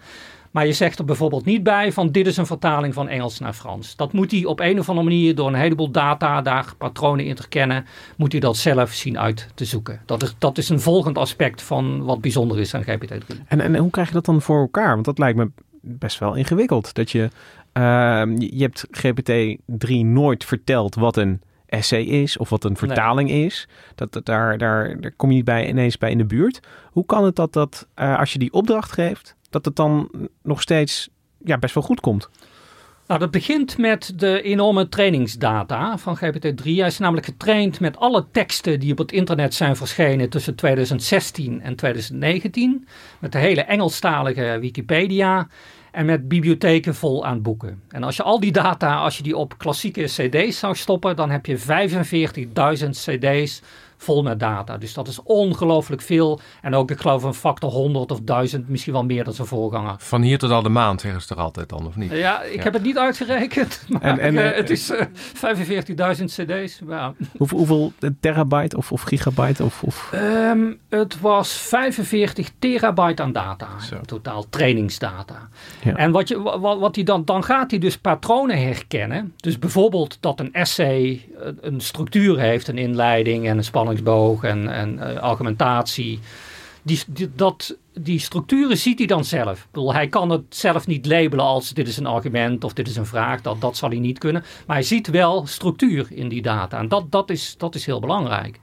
[0.55, 3.53] Maar je zegt er bijvoorbeeld niet bij van dit is een vertaling van Engels naar
[3.53, 3.95] Frans.
[3.95, 7.35] Dat moet hij op een of andere manier door een heleboel data, daar patronen in
[7.35, 7.85] te herkennen,
[8.17, 10.01] moet hij dat zelf zien uit te zoeken.
[10.05, 13.47] Dat is, dat is een volgend aspect van wat bijzonder is aan GPT-3.
[13.47, 14.93] En, en hoe krijg je dat dan voor elkaar?
[14.93, 16.93] Want dat lijkt me best wel ingewikkeld.
[16.93, 17.29] Dat je,
[17.71, 23.67] ehm, je hebt GPT-3 nooit verteld wat een essay is of wat een vertaling is.
[23.95, 26.59] Dat, dat, daar, daar, daar kom je niet bij, ineens bij in de buurt.
[26.91, 30.09] Hoe kan het dat, dat eh, als je die opdracht geeft, dat het dan
[30.41, 31.09] nog steeds
[31.43, 32.29] ja, best wel goed komt?
[33.07, 36.63] Nou, dat begint met de enorme trainingsdata van GPT-3.
[36.63, 41.61] Hij is namelijk getraind met alle teksten die op het internet zijn verschenen tussen 2016
[41.61, 42.87] en 2019.
[43.19, 45.47] Met de hele Engelstalige Wikipedia
[45.91, 47.81] en met bibliotheken vol aan boeken.
[47.89, 51.29] En als je al die data, als je die op klassieke cd's zou stoppen, dan
[51.29, 53.61] heb je 45.000 cd's
[53.97, 54.77] vol met data.
[54.77, 56.39] Dus dat is ongelooflijk veel.
[56.61, 59.95] En ook, ik geloof, een factor 100 of 1000, misschien wel meer dan zijn voorganger.
[59.97, 62.11] Van hier tot al de maan, zeggen ze toch altijd dan, of niet?
[62.11, 62.63] Ja, ik Ja.
[62.63, 63.83] heb het niet uitgerekend.
[63.89, 66.79] Maar En- en, eh, eh, het is eh, 45.000 cd's.
[66.87, 67.13] Ja.
[67.37, 73.67] Hoeveel, hoeveel terabyte of, of gigabyte of, of Ehm, het was 45 terabyte aan data.
[73.79, 73.95] Zo.
[74.05, 75.49] Totaal trainingsdata.
[75.83, 75.95] Ja.
[75.95, 79.33] En wat, je, wat, wat hij dan, dan gaat hij dus patronen herkennen.
[79.37, 82.67] Dus bijvoorbeeld dat een essay een, een structuur heeft.
[82.67, 86.19] Een inleiding en een spanningsboog en, en eh, argumentatie.
[86.81, 86.99] die,
[87.35, 89.67] dat, die structuren ziet hij dan zelf.
[89.73, 93.05] Hij kan het zelf niet labelen als dit is een argument of dit is een
[93.05, 93.41] vraag.
[93.41, 94.43] Dat, dat zal hij niet kunnen.
[94.67, 96.77] Maar hij ziet wel structuur in die data.
[96.77, 98.59] En dat, dat, is, dat is heel belangrijk.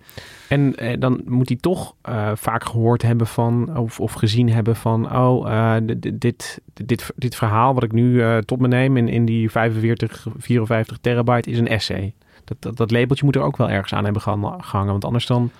[0.49, 4.77] En eh, dan moet hij toch uh, vaak gehoord hebben van, of, of gezien hebben
[4.77, 9.25] van, oh, dit, dit, dit, dit verhaal wat ik nu tot me neem in, in
[9.25, 12.15] die 45, 54 terabyte is een essay.
[12.59, 15.51] Dat, dat, labeltje moet er ook wel ergens aan hebben gehangen, want anders dan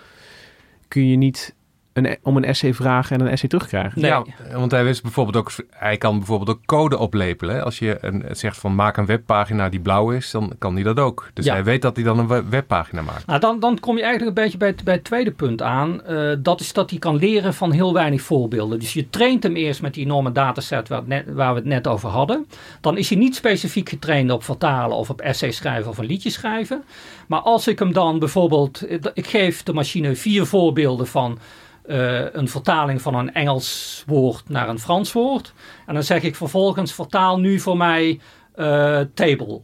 [0.89, 1.55] kun je niet
[1.93, 4.01] een, om een essay vragen en een essay terugkrijgen.
[4.01, 4.11] Nee.
[4.11, 7.65] Ja, want hij wist bijvoorbeeld ook, hij kan bijvoorbeeld ook code oplepelen.
[7.65, 10.99] Als je een, zegt van maak een webpagina die blauw is, dan kan hij dat
[10.99, 11.31] ook.
[11.35, 13.27] Dus hij weet dat hij dan een webpagina maakt.
[13.27, 16.01] Nou, dan, dan kom je eigenlijk een beetje bij het, bij het tweede punt aan.
[16.09, 18.79] Uh, dat is dat hij kan leren van heel weinig voorbeelden.
[18.79, 21.87] Dus je traint hem eerst met die enorme dataset waar, net, waar we het net
[21.87, 22.47] over hadden.
[22.81, 26.31] Dan is hij niet specifiek getraind op vertalen of op essay schrijven of een liedje
[26.31, 26.85] schrijven.
[27.27, 28.83] Maar als ik hem dan bijvoorbeeld,
[29.15, 31.39] ik geef de machine vier voorbeelden van
[31.87, 35.53] uh, een vertaling van een Engels woord naar een Frans woord.
[35.87, 38.21] En dan zeg ik vervolgens vertaal nu voor mij
[38.57, 39.61] uh, table.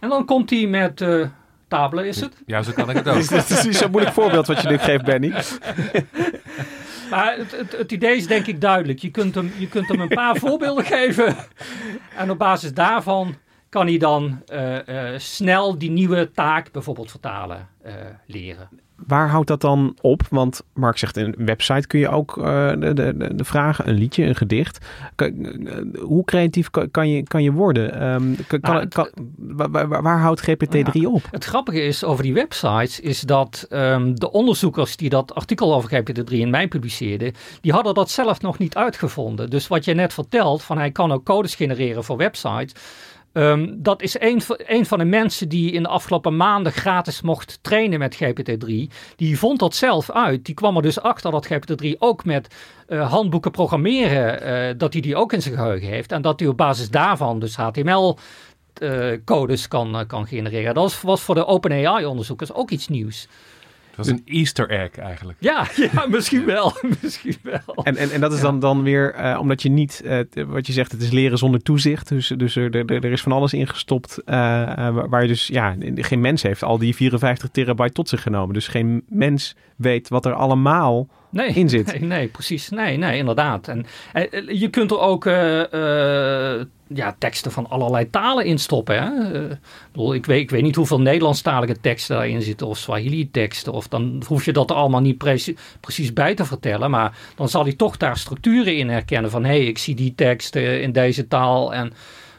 [0.00, 1.26] En dan komt hij met uh,
[1.68, 2.36] table is het?
[2.46, 3.22] Ja, zo kan ik het ook.
[3.40, 5.30] Het is niet zo'n moeilijk voorbeeld wat je nu geeft, Benny.
[7.10, 8.98] maar het, het, het, idee is denk ik duidelijk.
[8.98, 11.36] Je kunt hem, je kunt hem een paar voorbeelden geven.
[12.16, 13.34] En op basis daarvan
[13.68, 14.42] kan hij dan
[15.16, 17.68] snel die nieuwe taak, bijvoorbeeld vertalen,
[18.26, 18.68] leren
[19.06, 20.22] waar houdt dat dan op?
[20.30, 22.44] Want Mark zegt, in een website kun je ook uh,
[22.78, 24.86] de, de, de, vragen, een liedje, een gedicht.
[25.14, 28.12] Kan, uh, hoe creatief kan, kan, je, kan je worden?
[28.12, 31.22] Um, kan, nou, het, kan, waar, waar, waar, houdt GPT-3 ja, op?
[31.30, 35.90] Het grappige is over die websites, is dat um, de onderzoekers die dat artikel over
[35.90, 39.50] GPT-3 in mij publiceerden, die hadden dat zelf nog niet uitgevonden.
[39.50, 42.72] Dus wat je net vertelt, van hij kan ook codes genereren voor websites
[43.32, 47.98] Um, dat is een, van de mensen die in de afgelopen maanden gratis mocht trainen
[47.98, 48.94] met GPT-3.
[49.16, 50.44] Die vond dat zelf uit.
[50.44, 52.54] Die kwam er dus achter dat GPT-3 ook met
[52.88, 56.12] uh, handboeken programmeren, uh, dat hij die ook in zijn geheugen heeft.
[56.12, 58.18] En dat hij op basis daarvan dus HTML
[58.82, 60.74] uh, codes kan, kan genereren.
[60.74, 63.28] Dat was voor de OpenAI-onderzoekers ook iets nieuws.
[64.06, 65.38] Dat is een easter egg eigenlijk.
[65.40, 66.72] Ja, ja misschien wel.
[67.02, 67.84] misschien wel.
[67.84, 70.72] En, en, en dat is dan, dan weer uh, omdat je niet, uh, wat je
[70.72, 72.08] zegt, het is leren zonder toezicht.
[72.08, 74.34] Dus, dus er, er, er is van alles ingestopt uh,
[75.08, 78.54] waar je dus, ja, geen mens heeft al die 54 terabyte tot zich genomen.
[78.54, 81.86] Dus geen mens weet wat er allemaal nee, in zit.
[81.86, 82.68] Nee, nee, precies.
[82.68, 83.68] Nee, nee, inderdaad.
[83.68, 83.86] En
[84.48, 85.24] je kunt er ook
[86.94, 89.02] ja, teksten van allerlei talen instoppen.
[89.02, 89.42] Hè?
[89.42, 89.56] Uh,
[89.92, 93.72] bedoel, ik, weet, ik weet niet hoeveel Nederlandstalige teksten daarin zitten of Swahili-teksten.
[93.72, 96.90] Of dan hoef je dat er allemaal niet precies, precies bij te vertellen.
[96.90, 99.30] Maar dan zal hij toch daar structuren in herkennen.
[99.30, 101.74] Van hé, hey, ik zie die tekst in deze taal.
[101.74, 101.92] En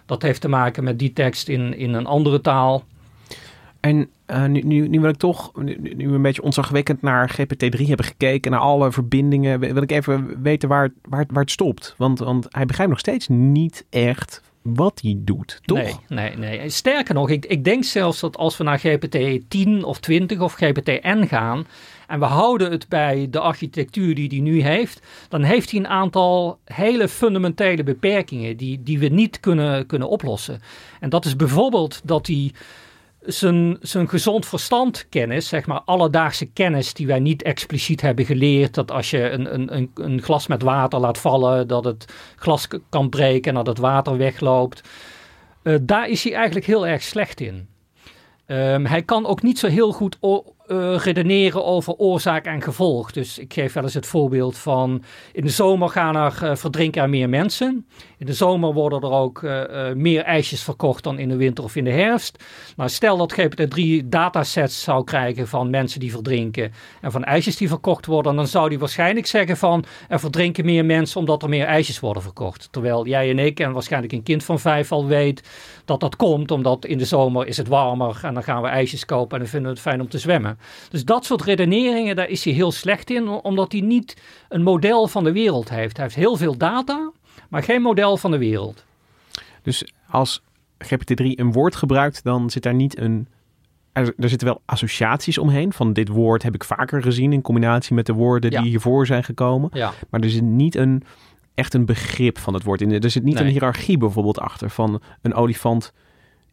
[0.05, 2.83] dat heeft te maken met die tekst in, in een andere taal.
[3.81, 8.05] En uh, nu, nu, wil ik toch, nu, nu een beetje onzagwekkend naar GPT-3 hebben
[8.05, 11.93] gekeken, naar alle verbindingen, wil ik even weten waar, waar, waar het stopt.
[11.97, 15.77] Want, want hij begrijpt nog steeds niet echt wat hij doet, toch?
[15.77, 16.69] Nee, nee, nee.
[16.69, 20.53] Sterker nog, ik, ik denk zelfs dat als we naar GPT 10 of 20 of
[20.53, 21.65] GPT-N gaan
[22.07, 25.87] en we houden het bij de architectuur die hij nu heeft, dan heeft hij een
[25.87, 30.61] aantal hele fundamentele beperkingen die, die we niet kunnen, kunnen oplossen.
[30.99, 32.51] En dat is bijvoorbeeld dat hij
[33.21, 38.73] zijn, gezond verstand kennis, zeg maar alledaagse kennis die wij niet expliciet hebben geleerd.
[38.73, 43.09] Dat als je een, een, een glas met water laat vallen, dat het glas kan
[43.09, 44.81] breken en dat het water wegloopt.
[45.63, 47.69] Uh, daar is hij eigenlijk heel erg slecht in.
[48.47, 50.17] Um, hij kan ook niet zo heel goed
[50.71, 53.11] uh, redeneren over oorzaak en gevolg.
[53.11, 55.03] Dus ik geef wel eens het voorbeeld van
[55.33, 57.85] in de zomer gaan er uh, verdrinken er meer mensen.
[58.17, 61.75] In de zomer worden er ook uh, meer ijsjes verkocht dan in de winter of
[61.75, 62.43] in de herfst.
[62.75, 67.67] Nou, stel dat GPT-3 datasets zou krijgen van mensen die verdrinken en van ijsjes die
[67.67, 71.65] verkocht worden, dan zou die waarschijnlijk zeggen van er verdrinken meer mensen omdat er meer
[71.65, 72.67] ijsjes worden verkocht.
[72.71, 75.41] Terwijl jij en ik en waarschijnlijk een kind van vijf al weet
[75.85, 79.05] dat dat komt omdat in de zomer is het warmer en dan gaan we ijsjes
[79.05, 80.59] kopen en dan vinden we het fijn om te zwemmen.
[80.89, 85.07] Dus dat soort redeneringen, daar is hij heel slecht in, omdat hij niet een model
[85.07, 85.95] van de wereld heeft.
[85.95, 87.11] Hij heeft heel veel data,
[87.49, 88.85] maar geen model van de wereld.
[89.61, 90.41] Dus als
[90.85, 93.27] GPT-3 een woord gebruikt, dan zit daar niet een.
[93.93, 95.73] Er, er, zitten wel associaties omheen.
[95.73, 99.23] Van dit woord heb ik vaker gezien in combinatie met de woorden die hiervoor zijn
[99.23, 99.69] gekomen.
[99.73, 99.91] Ja.
[100.09, 101.03] Maar er zit niet een
[101.53, 102.91] echt een begrip van het woord in.
[102.91, 103.43] Er zit niet nee.
[103.43, 105.93] een hiërarchie bijvoorbeeld achter van een olifant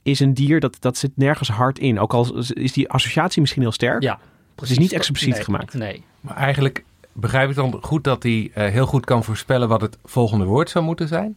[0.02, 1.98] is een dier, dat, dat zit nergens hard in.
[1.98, 4.02] Ook al is die associatie misschien heel sterk.
[4.02, 4.30] Ja, precies.
[4.54, 5.74] Het is niet expliciet nee, gemaakt.
[5.74, 6.04] Nee.
[6.20, 9.98] Maar eigenlijk begrijp ik dan goed dat hij uh, heel goed kan voorspellen wat het
[10.04, 11.36] volgende woord zou moeten zijn?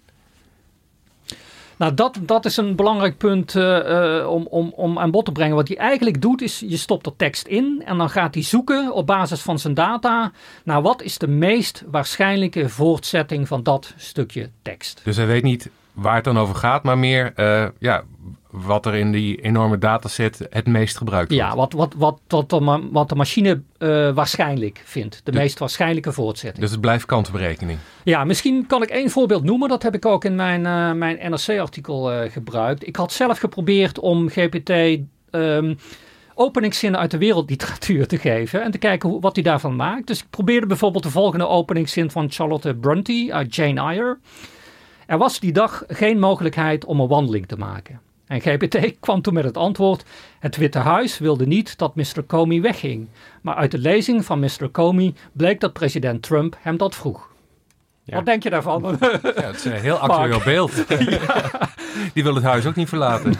[1.82, 5.32] Nou, dat, dat is een belangrijk punt uh, uh, om, om, om aan bod te
[5.32, 5.56] brengen.
[5.56, 8.94] Wat hij eigenlijk doet, is je stopt er tekst in en dan gaat hij zoeken
[8.94, 10.32] op basis van zijn data
[10.63, 15.02] naar wat is de meest waarschijnlijke voortzetting van dat stukje tekst.
[15.04, 18.04] Dus hij weet niet waar het dan over gaat, maar meer uh, ja,
[18.52, 21.44] wat er in die enorme dataset het meest gebruikt wordt.
[21.44, 25.22] Ja, wat, wat, wat, wat, de, wat de machine uh, waarschijnlijk vindt.
[25.24, 26.62] De, de, meest waarschijnlijke voortzetting.
[26.62, 27.80] Dus het blijft kantenberekening.
[28.04, 29.70] Ja, misschien kan ik één voorbeeld noemen.
[29.70, 32.88] Dat heb ik ook in mijn, uh, mijn NRC-artikel uh, gebruikt.
[32.88, 35.00] Ik had zelf geprobeerd om GPT...
[35.32, 35.78] Um,
[36.36, 40.08] openingszinnen uit de wereldliteratuur te geven en te kijken hoe, wat hij daarvan maakt.
[40.08, 44.18] Dus ik probeerde bijvoorbeeld de volgende openingszin van Charlotte Bronte uit Jane Eyre.
[45.06, 48.02] Er was die dag geen mogelijkheid om een wandeling te maken.
[48.32, 50.04] En GPT kwam toen met het antwoord:
[50.39, 52.24] Het Witte Huis wilde niet dat Mr.
[52.28, 53.08] Comey wegging.
[53.41, 54.72] Maar uit de lezing van Mr.
[54.72, 57.30] Comey bleek dat president Trump hem dat vroeg.
[58.04, 58.15] Ja.
[58.15, 58.98] Wat denk je daarvan?
[59.00, 60.72] Ja, het is een heel actueel beeld.
[62.13, 63.34] Die wil het huis ook niet verlaten.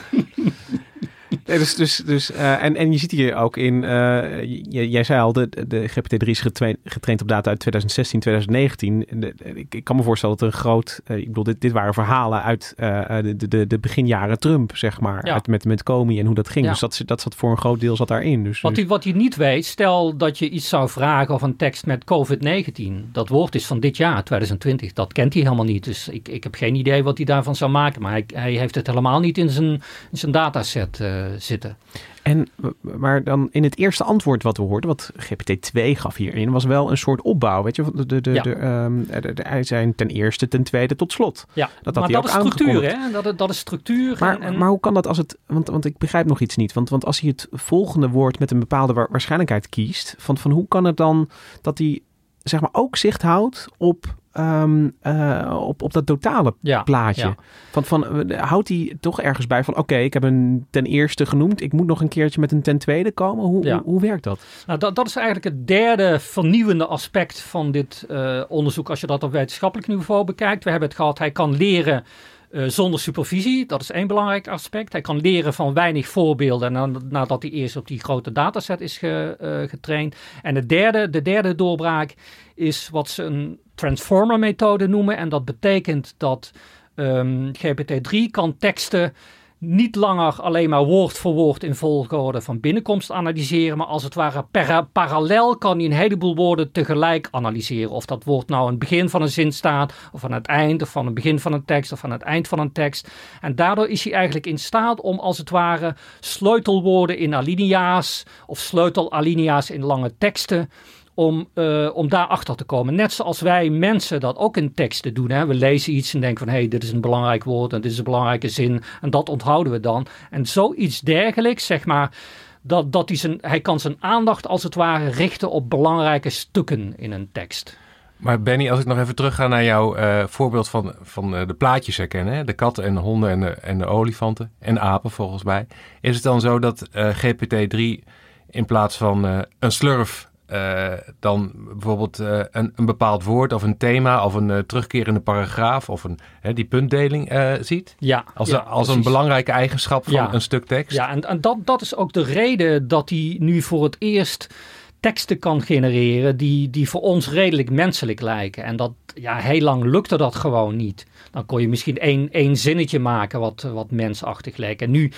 [1.46, 4.42] Nee, dus, dus, dus, uh, en, en je ziet hier ook in, uh,
[4.90, 9.06] jij zei al, de, de GPT-3 is getraind, getraind op data uit 2016, 2019.
[9.20, 11.72] De, ik, ik, kan me voorstellen dat er een groot, uh, ik bedoel, dit, dit
[11.72, 15.26] waren verhalen uit de, de, de beginjaren Trump, zeg maar.
[15.26, 15.32] Ja.
[15.32, 16.64] Uit, met, met Comey en hoe dat ging.
[16.64, 16.70] Ja.
[16.70, 18.44] Dus dat, dat zat voor een groot deel zat daarin.
[18.44, 18.82] Dus, wat, dus...
[18.82, 22.04] je, wat je niet weet, stel dat je iets zou vragen of een tekst met
[22.04, 23.10] COVID-19.
[23.12, 24.92] Dat woord is van dit jaar, 2020.
[24.92, 25.84] Dat kent hij helemaal niet.
[25.84, 28.02] Dus ik, ik heb geen idee wat hij daarvan zou maken.
[28.02, 29.70] Maar hij, hij heeft het helemaal niet in zijn,
[30.10, 31.00] in zijn dataset
[31.42, 31.76] zitten.
[32.22, 32.48] En,
[32.80, 36.90] maar dan in het eerste antwoord wat we hoorden, wat GPT-2 gaf hierin, was wel
[36.90, 37.62] een soort opbouw.
[37.62, 38.42] Weet je, de, de, de, ja.
[38.42, 41.46] de, um, de, de, hij zijn ten eerste, ten tweede, tot slot.
[41.52, 43.22] Ja, dat maar dat is structuur, hè?
[43.22, 44.16] Dat, dat is structuur.
[44.20, 44.58] Maar, en...
[44.58, 47.04] maar hoe kan dat als het, want, want ik begrijp nog iets niet, want, want
[47.04, 50.96] als hij het volgende woord met een bepaalde waarschijnlijkheid kiest, van, van hoe kan het
[50.96, 51.28] dan
[51.60, 52.00] dat hij
[52.42, 57.26] zeg maar ook zicht houdt op Um, uh, op, op dat totale ja, plaatje.
[57.26, 57.34] Ja.
[57.70, 59.74] Van, van, houdt hij toch ergens bij van...
[59.74, 61.60] oké, okay, ik heb een ten eerste genoemd...
[61.60, 63.44] ik moet nog een keertje met een ten tweede komen?
[63.44, 63.74] Hoe, ja.
[63.74, 64.40] hoe, hoe, werkt dat?
[64.66, 64.94] Nou, dat?
[64.94, 68.90] Dat is eigenlijk het derde vernieuwende aspect van dit uh, onderzoek...
[68.90, 70.64] als je dat op wetenschappelijk niveau bekijkt.
[70.64, 72.04] We hebben het gehad, hij kan leren...
[72.50, 74.92] Uh, zonder supervisie, dat is één belangrijk aspect.
[74.92, 78.98] Hij kan leren van weinig voorbeelden en nadat hij eerst op die grote dataset is
[78.98, 80.16] ge, uh, getraind.
[80.42, 82.14] En de derde, de derde doorbraak
[82.54, 85.16] is wat ze een transformer methode noemen.
[85.16, 86.50] En dat betekent dat
[86.94, 89.14] um, GPT-3 kan teksten
[89.58, 94.14] niet langer alleen maar woord voor woord in volgorde van binnenkomst analyseren, maar als het
[94.14, 94.46] ware
[94.92, 97.90] parallel kan hij een heleboel woorden tegelijk analyseren.
[97.90, 100.82] Of dat woord nou aan het begin van een zin staat, of aan het eind,
[100.82, 103.10] of van het begin van een tekst, of aan het eind van een tekst.
[103.40, 108.58] En daardoor is hij eigenlijk in staat om als het ware sleutelwoorden in alinea's of
[108.58, 110.70] sleutelalinea's in lange teksten
[111.14, 112.94] om, uh, om daarachter te komen.
[112.94, 115.30] Net zoals wij mensen dat ook in teksten doen.
[115.30, 115.46] Hè.
[115.46, 117.90] We lezen iets en denken van hé, hey, dit is een belangrijk woord en dit
[117.90, 120.06] is een belangrijke zin en dat onthouden we dan.
[120.30, 122.16] En zoiets dergelijks, zeg maar,
[122.62, 126.92] dat, dat hij, zijn, hij kan zijn aandacht als het ware richten op belangrijke stukken
[126.96, 127.78] in een tekst.
[128.16, 131.46] Maar Benny, als ik nog even terug ga naar jouw uh, voorbeeld van, van uh,
[131.46, 132.34] de plaatjes herkennen.
[132.34, 132.44] Hè?
[132.44, 135.66] De katten en de honden en de, en de olifanten en apen volgens mij.
[136.00, 138.04] Is het dan zo dat GPT-3
[138.50, 143.76] in plaats van een slurf uh, dan bijvoorbeeld uh, een, een, bepaald woord of een
[143.76, 146.18] thema of een uh, terugkerende paragraaf of een,
[146.54, 147.94] die puntdeling ziet?
[147.98, 148.24] Ja.
[148.34, 150.32] Als, ja, als een belangrijke eigenschap van ja.
[150.32, 150.96] een stuk tekst?
[150.96, 154.54] Ja, en, en dat, dat is ook de reden dat hij nu voor het eerst
[155.02, 158.64] teksten kan genereren die, die voor ons redelijk menselijk lijken.
[158.64, 161.06] En dat, ja, heel lang lukte dat gewoon niet.
[161.30, 164.82] Dan kon je misschien één, één zinnetje maken wat, wat mensachtig leek.
[164.82, 165.12] En nu,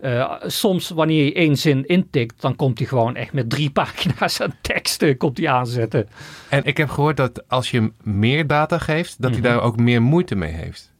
[0.00, 4.40] uh, soms wanneer je één zin intikt, dan komt hij gewoon echt met drie pagina's
[4.40, 6.08] aan teksten komt hij aanzetten.
[6.48, 9.54] En ik heb gehoord dat als je hem meer data geeft, dat hij mm-hmm.
[9.54, 10.92] daar ook meer moeite mee heeft.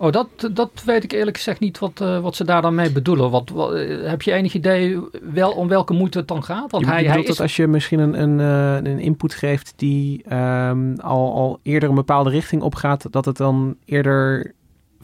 [0.00, 2.92] Oh, dat, dat weet ik eerlijk gezegd niet wat, uh, wat ze daar dan mee
[2.92, 3.30] bedoelen.
[3.30, 5.00] Wat, wat, heb je enig idee
[5.32, 6.70] wel om welke moeite het dan gaat?
[6.70, 7.26] Want je hij, hij is...
[7.26, 11.88] dat als je misschien een, een, uh, een input geeft die um, al, al eerder
[11.88, 14.52] een bepaalde richting opgaat, dat het dan eerder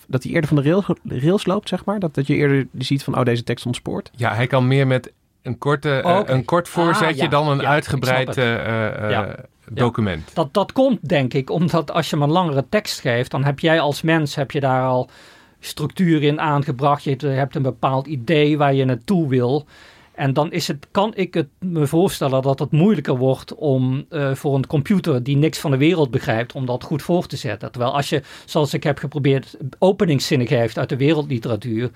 [0.07, 1.99] dat hij eerder van de rails, rails loopt, zeg maar?
[1.99, 4.11] Dat, dat je eerder ziet van, oh, deze tekst ontspoort?
[4.15, 6.23] Ja, hij kan meer met een, korte, oh, okay.
[6.23, 9.37] uh, een kort voorzetje ah, ja, dan een ja, uitgebreid ja
[9.71, 10.23] document.
[10.27, 13.45] Ja, dat, dat komt denk ik omdat als je hem een langere tekst geeft, dan
[13.45, 15.09] heb jij als mens heb je daar al
[15.61, 17.03] structuur in aangebracht.
[17.05, 19.67] Je hebt een bepaald idee waar je naartoe wil.
[20.17, 24.35] En dan is het, kan ik het me voorstellen dat het moeilijker wordt om uh,
[24.35, 27.73] voor een computer die niks van de wereld begrijpt, om dat goed voor te zetten.
[27.73, 31.91] Terwijl als je, zoals ik heb geprobeerd, openingszinnen geeft uit de wereldliteratuur.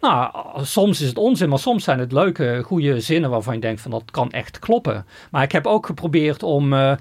[0.00, 0.30] Nou,
[0.62, 3.90] soms is het onzin, maar soms zijn het leuke, goede zinnen waarvan je denkt van
[3.90, 5.06] dat kan echt kloppen.
[5.30, 6.92] Maar ik heb ook geprobeerd om uh,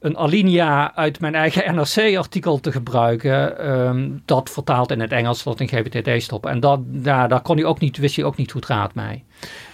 [0.00, 3.58] een alinea uit mijn eigen NRC-artikel te gebruiken.
[3.58, 6.46] ehm, dat vertaalt in het Engels tot een GBTD-stop.
[6.46, 8.94] En dat, ja, daar kon hij ook niet, wist hij ook niet hoe het gaat
[8.94, 9.24] mee.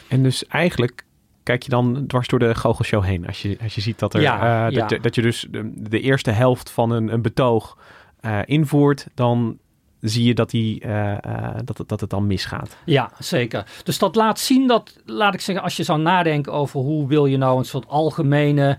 [0.08, 1.04] En dus eigenlijk
[1.42, 3.26] kijk je dan dwars door de goochelshow heen.
[3.26, 4.98] Als je, als je ziet dat, er, Ja, eh, dat, ja.
[4.98, 7.78] dat je dus de, de eerste helft van een, een betoog
[8.20, 9.58] eh, invoert, dan
[10.02, 11.16] zie je dat, die, eh,
[11.64, 12.76] dat, dat het dan misgaat.
[12.84, 13.66] Ja, zeker.
[13.84, 17.26] Dus dat laat zien dat, laat ik zeggen, als je zou nadenken over hoe wil
[17.26, 18.78] je nou een soort algemene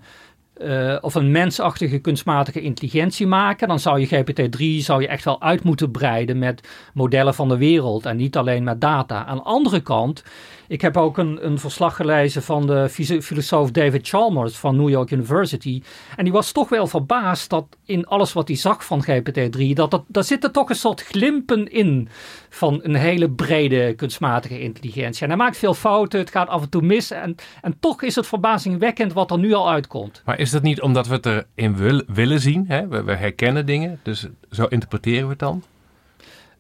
[0.54, 5.42] eh, of een mensachtige kunstmatige intelligentie maken, dan zou je GPT-3 zou je echt wel
[5.42, 9.26] uit moeten breiden met modellen van de wereld en niet alleen met data.
[9.26, 10.24] Aan de andere kant,
[10.74, 12.90] ik heb ook een, een verslag gelezen van de
[13.21, 15.82] filosoof David Chalmers van New York University.
[16.15, 19.92] En die was toch wel verbaasd dat in alles wat hij zag van GPT-3, dat,
[19.92, 22.08] dat daar zitten toch een soort glimpen in
[22.50, 25.24] van een hele brede kunstmatige intelligentie.
[25.24, 27.12] En hij maakt veel fouten, het gaat af en toe mis.
[27.12, 30.21] En, en toch is het verbazingwekkend wat er nu al uitkomt.
[30.26, 32.65] Maar is dat niet omdat we het erin wil, willen zien?
[32.67, 32.88] Hè?
[32.88, 35.63] We herkennen dingen, dus zo interpreteren we het dan?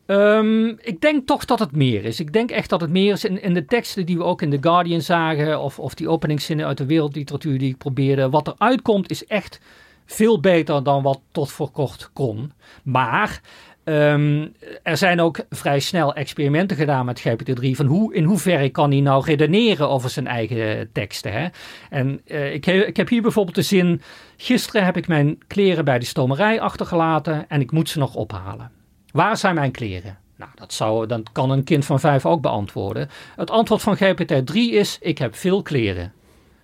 [0.05, 2.19] Ehm, ik denk toch dat het meer is.
[2.19, 4.57] Ik denk echt dat het meer is in, de teksten die we ook in The
[4.61, 8.29] Guardian zagen, of, of die openingszinnen uit de wereldliteratuur die ik probeerde.
[8.29, 9.59] Wat er uitkomt is echt
[10.05, 12.51] veel beter dan wat tot voor kort kon.
[12.83, 13.41] Maar
[13.83, 14.47] ehm,
[14.83, 19.01] er zijn ook vrij snel experimenten gedaan met GPT-3 van hoe, in hoeverre kan hij
[19.01, 21.31] nou redeneren over zijn eigen teksten.
[21.31, 21.47] Hè?
[21.89, 24.01] En eh, ik, ik heb hier bijvoorbeeld de zin,
[24.37, 28.82] gisteren heb ik mijn kleren bij de stomerij achtergelaten en ik moet ze nog ophalen.
[29.13, 30.17] Waar zijn mijn kleren?
[30.35, 33.09] Nou, dat, zou, dat kan een kind van vijf ook beantwoorden.
[33.35, 36.13] Het antwoord van GPT-3 is: ik heb veel kleren.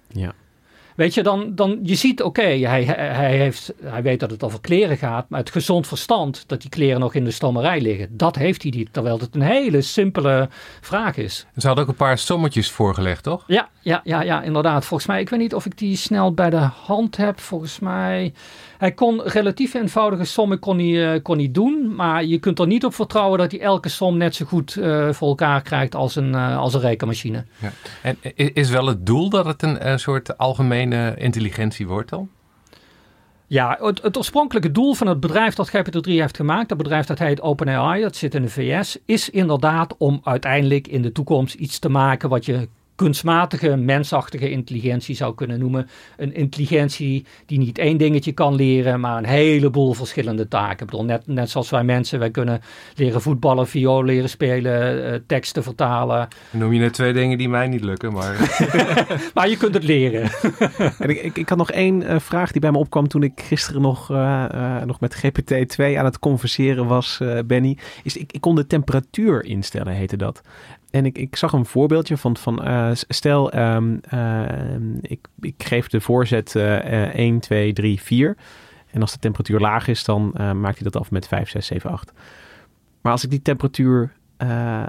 [0.08, 0.34] Ja.
[0.96, 4.44] Weet je, dan, dan je ziet, oké, hij, hij, hij, heeft, hij weet dat het
[4.44, 8.18] over kleren gaat, maar het gezond verstand dat die kleren nog in de stommerij liggen,
[8.18, 8.94] dat heeft hij niet.
[8.94, 10.50] Terwijl het een hele simpele
[10.82, 11.46] vraag is.
[11.58, 13.44] Ze hadden ook een paar sommetjes voorgelegd, toch?
[13.48, 14.86] Ja, ja, ja, ja, inderdaad.
[14.86, 17.40] Volgens mij, ik weet niet of ik die snel bij de hand heb.
[17.40, 18.34] Volgens mij,
[18.80, 21.96] hij kon relatief eenvoudige sommen kon hij, eh, kon hij doen.
[21.96, 25.10] Maar je kunt er niet op vertrouwen dat hij elke som net zo goed eh,
[25.12, 27.46] voor elkaar krijgt als een, eh, als een rekenmachine.
[27.58, 27.72] Ja.
[28.02, 28.18] En
[28.54, 32.30] is wel het doel dat het een, eh, soort algemene intelligentie wordt dan?
[33.48, 37.20] Ja, het, het oorspronkelijke doel van het bedrijf dat GPT-3 heeft gemaakt, dat bedrijf dat
[37.20, 41.80] heet OpenAI, dat zit in de VS, is inderdaad om uiteindelijk in de toekomst iets
[41.80, 42.70] te maken wat je
[43.00, 45.90] kunstmatige, mensachtige intelligentie zou kunnen noemen.
[46.18, 50.80] Een intelligentie die niet één dingetje kan leren, maar een heleboel verschillende taken.
[50.80, 52.62] Ik bedoel, net, net zoals wij mensen, wij kunnen
[52.96, 56.28] leren voetballen, viool leren spelen, eh, teksten vertalen.
[56.52, 58.36] Dan noem je net twee dingen die mij niet lukken, maar
[59.34, 60.30] Maar je kunt het leren.
[61.00, 63.42] En ik, ik, ik had nog één eh, vraag die bij me opkwam toen ik
[63.42, 67.78] gisteren nog, eh, eh, nog met GPT-2 aan het converseren was, eh, Benny.
[68.04, 70.42] Is ik, ik kon de temperatuur instellen, heette dat.
[70.92, 75.88] En ik, ik zag een voorbeeldje van, van eh, stel, ehm, ehm, ik, ik geef
[75.88, 78.38] de voorzet eh, 1, 2, 3, 4.
[78.92, 81.66] En als de temperatuur laag is, dan eh, maakt hij dat af met 5, 6,
[81.66, 82.12] 7, 8.
[83.02, 84.84] Maar als ik die temperatuur eh,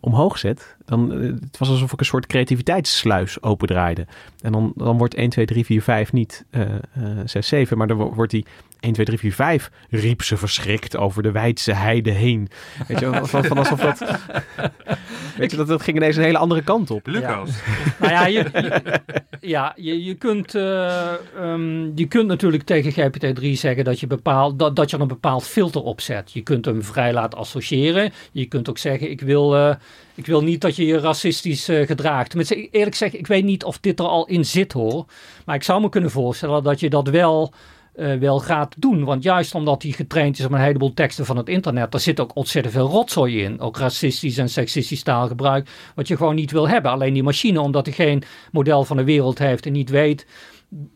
[0.00, 4.06] omhoog zet, dan het was alsof ik een soort creativiteitssluis opendraaide.
[4.40, 6.80] En dan, dan wordt 1, 2, 3, 4, 5 niet eh, eh,
[7.24, 8.46] 6, 7, maar dan wo- wordt die
[8.86, 12.48] 1, 2, 3, 4, 5 riep ze verschrikt over de wijdse heide heen.
[12.88, 13.98] Weet je, wel, van, van alsof dat...
[15.38, 17.06] Weet je, dat, dat ging ineens een hele andere kant op.
[17.06, 17.50] Lucas.
[17.98, 19.00] Nou ja, je, je-
[19.40, 24.58] ja, je, je, kunt, eh, ehm, je kunt natuurlijk tegen GPT-3 zeggen dat je, bepaalt,
[24.58, 26.32] dat, dat je er een bepaald filter op zet.
[26.32, 28.12] Je kunt hem vrij laten associëren.
[28.32, 29.74] Je kunt ook zeggen, ik wil, eh,
[30.14, 32.28] ik wil niet dat je je racistisch eh, gedraagt.
[32.28, 35.04] Tenminste, eerlijk gezegd, ik weet niet of dit er al in zit hoor.
[35.44, 37.52] Maar ik zou me kunnen voorstellen dat je dat wel...
[37.96, 39.04] eh, wel gaat doen.
[39.04, 42.20] Want juist omdat hij getraind is op een heleboel teksten van het internet, daar zit
[42.20, 43.60] ook ontzettend veel rotzooi in.
[43.60, 46.90] Ook racistisch en seksistisch taalgebruik, wat je gewoon niet wil hebben.
[46.90, 48.22] Alleen die machine, omdat hij geen
[48.52, 50.26] model van de wereld heeft en niet weet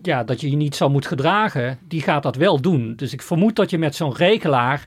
[0.02, 2.92] ja, dat je je niet zo moet gedragen, die gaat dat wel doen.
[2.96, 4.86] Dus ik vermoed dat je met zo'n regelaar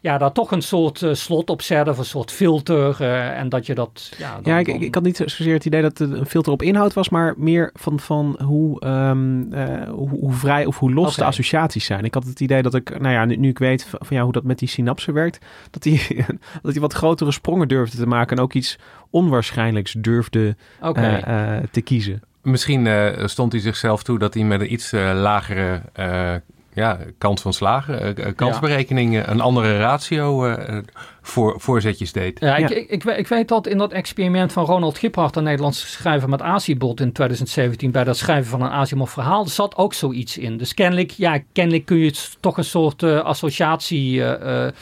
[0.00, 3.48] ja, daar toch een soort eh, slot op zet of een soort filter eh, en
[3.48, 4.12] dat je dat...
[4.18, 6.52] Ja, dan- Ja, ik, ik, ik had niet zozeer het idee dat het een filter
[6.52, 10.92] op inhoud was, maar meer van, van hoe, ehm, eh, hoe, hoe vrij of hoe
[10.92, 12.04] los de associaties zijn.
[12.04, 14.22] Ik had het idee dat ik, nou ja, nu, nu ik weet van, van ja,
[14.22, 16.00] hoe dat met die synapsen werkt, dat hij
[16.62, 18.78] dat hij wat grotere sprongen durfde te maken en ook iets
[19.10, 20.56] onwaarschijnlijks durfde
[21.26, 22.22] eh, eh, te kiezen.
[22.42, 26.34] Misschien eh, stond hij zichzelf toe dat hij met een iets eh, lagere eh,
[26.78, 30.78] ja, kans van slagen, eh, kansberekening, eh, een andere ratio eh,
[31.22, 32.40] voor, voorzetjes deed.
[32.40, 32.76] Ja, Ik, Ja.
[32.76, 36.28] ik, ik, weet- ik weet dat in dat experiment van Ronald Giphart, een Nederlandse schrijver
[36.28, 40.38] met Aziebot in 2017, bij dat schrijven van een Asimov verhaal, er zat ook zoiets
[40.38, 40.56] in.
[40.56, 44.72] Dus kennelijk, ja, kennelijk kun je het toch een soort eh, associatie eh, eh,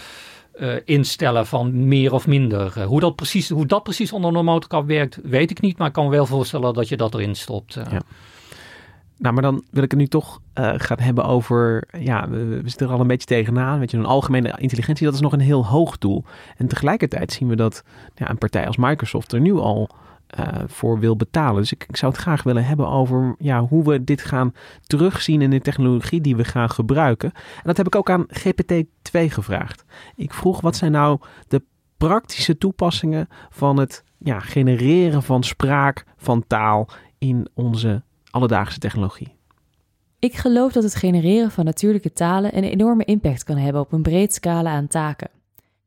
[0.58, 2.82] eh, instellen van meer of minder.
[2.82, 5.92] Hoe, dat precies, hoe dat precies onder een motorkap werkt, weet ik niet, maar ik
[5.92, 7.74] kan me wel voorstellen dat je dat erin stopt.
[7.74, 8.00] Ja.
[9.18, 12.86] Nou, maar dan wil ik het nu toch uh, gaan hebben over, ja, we, zitten
[12.86, 13.78] er al een beetje tegenaan.
[13.78, 16.24] Weet je, een algemene intelligentie, dat is nog een heel hoog doel.
[16.56, 17.82] En tegelijkertijd zien we dat
[18.14, 19.90] een partij als Microsoft er nu al
[20.38, 21.60] uh, voor wil betalen.
[21.60, 24.54] Dus ik, ik, zou het graag willen hebben over ja, hoe we dit gaan
[24.86, 27.32] terugzien in de technologie die we gaan gebruiken.
[27.34, 29.84] En dat heb ik ook aan GPT-2 gevraagd.
[30.16, 31.62] Ik vroeg wat zijn nou de
[31.96, 36.88] praktische toepassingen van het ja, genereren van spraak, van taal
[37.18, 38.02] in onze
[38.36, 39.34] alledaagse technologie.
[40.18, 44.02] Ik geloof dat het genereren van natuurlijke talen een enorme impact kan hebben op een
[44.02, 45.30] breed scala aan taken.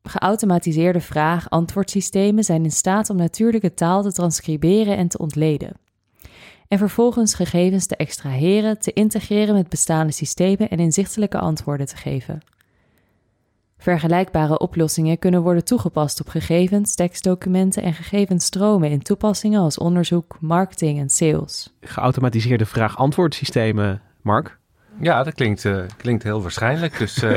[0.02, 5.72] Geautomatiseerde vraag-antwoordsystemen zijn in staat om natuurlijke taal te transcriberen en te ontleden.
[6.68, 12.40] En vervolgens gegevens te extraheren, te integreren met bestaande systemen en inzichtelijke antwoorden te geven.
[13.80, 20.98] Vergelijkbare oplossingen kunnen worden toegepast op gegevens, tekstdocumenten en gegevensstromen in toepassingen als onderzoek, marketing
[20.98, 21.74] en sales.
[21.80, 24.58] Geautomatiseerde vraag-antwoordsystemen, Mark?
[24.98, 26.98] Ja, dat klinkt, uh, klinkt heel waarschijnlijk.
[26.98, 27.36] Dus uh,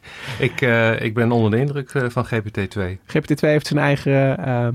[0.38, 2.80] ik, uh, ik ben onder de indruk van GPT-2.
[3.06, 4.74] GPT-2 heeft zijn eigen ehm,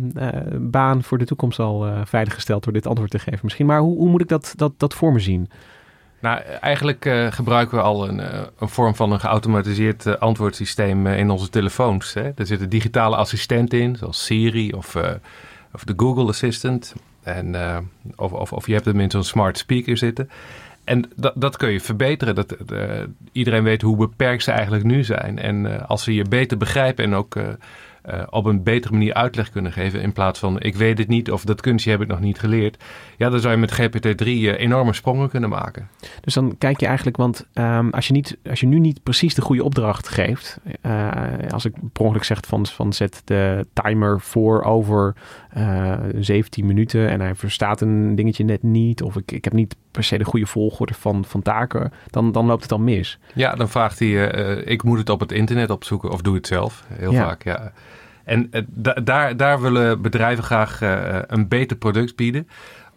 [0.69, 3.65] baan voor de toekomst al veiliggesteld door dit antwoord te geven misschien.
[3.65, 5.49] Maar hoe, hoe moet ik dat, dat, dat voor me zien?
[6.21, 11.07] Nou, eigenlijk uh, gebruiken we al een, uh, een, vorm van een geautomatiseerd uh, antwoordsysteem
[11.07, 12.13] in onze telefoons.
[12.13, 12.29] Hè.
[12.35, 14.95] Er zitten digitale assistenten in, zoals Siri of,
[15.73, 16.93] of de Google Assistant.
[17.23, 17.55] En,
[18.15, 20.29] of, of, of, je hebt hem in zo'n smart speaker zitten.
[20.83, 22.35] En dat, dat kun je verbeteren.
[22.35, 22.55] Dat,
[23.31, 25.39] iedereen weet hoe beperkt ze eigenlijk nu zijn.
[25.39, 27.35] En als ze je beter begrijpen en ook
[28.13, 30.01] uh, op een betere manier uitleg kunnen geven.
[30.01, 32.83] In plaats van ik weet het niet of dat kunstje heb ik nog niet geleerd.
[33.17, 35.87] Ja, dan zou je met GPT-3 uh, eh, enorme sprongen kunnen maken.
[36.21, 39.35] Dus dan kijk je eigenlijk, want um, als, je niet, als je nu niet precies
[39.35, 40.59] de goede opdracht geeft.
[40.81, 41.07] Uh,
[41.49, 45.15] als ik per ongeluk zeg van, van zet de timer voor over
[46.19, 49.01] 17 minuten en hij verstaat een dingetje net niet.
[49.01, 51.91] Of ik, ik heb niet per se de goede volgorde van, van taken.
[52.09, 53.19] Dan, dan loopt het al mis.
[53.33, 56.83] Ja, dan vraagt hij, ik moet het op het internet opzoeken of doe het zelf.
[56.87, 57.71] Heel vaak, ja.
[58.29, 58.61] En uh,
[59.03, 62.47] daar, daar willen bedrijven graag uh, een beter product bieden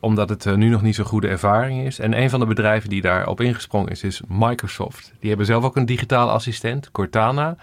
[0.01, 1.99] omdat het nu nog niet zo'n goede ervaring is.
[1.99, 5.13] En een van de bedrijven die daarop ingesprongen is, is Microsoft.
[5.21, 7.57] Die hebben zelf ook een digitale assistent, Cortana.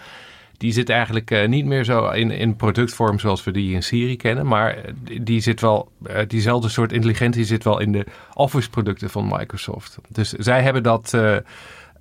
[0.58, 4.48] Die zit eigenlijk niet meer zo in, in productvorm zoals we die in Siri kennen.
[4.48, 4.78] Maar
[5.22, 5.92] die zit wel,
[6.28, 9.98] diezelfde soort intelligentie zit wel in de Office producten van Microsoft.
[10.10, 11.14] Dus zij hebben dat,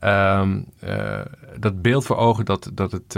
[0.04, 0.66] um,
[1.58, 3.16] dat beeld voor ogen dat, dat het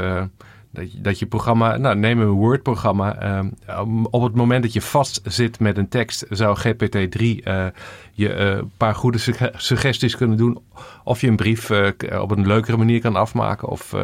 [0.98, 3.16] dat je, programma, nou neem een Word-programma.
[3.18, 7.72] Ehm, op het moment dat je vast zit met een tekst, zou GPT-3 uh, eh,
[8.12, 9.18] je eh, een paar goede
[9.56, 10.58] suggesties kunnen doen.
[11.04, 11.88] Of je een brief uh,
[12.20, 13.68] op een leukere manier kan afmaken.
[13.68, 13.94] Of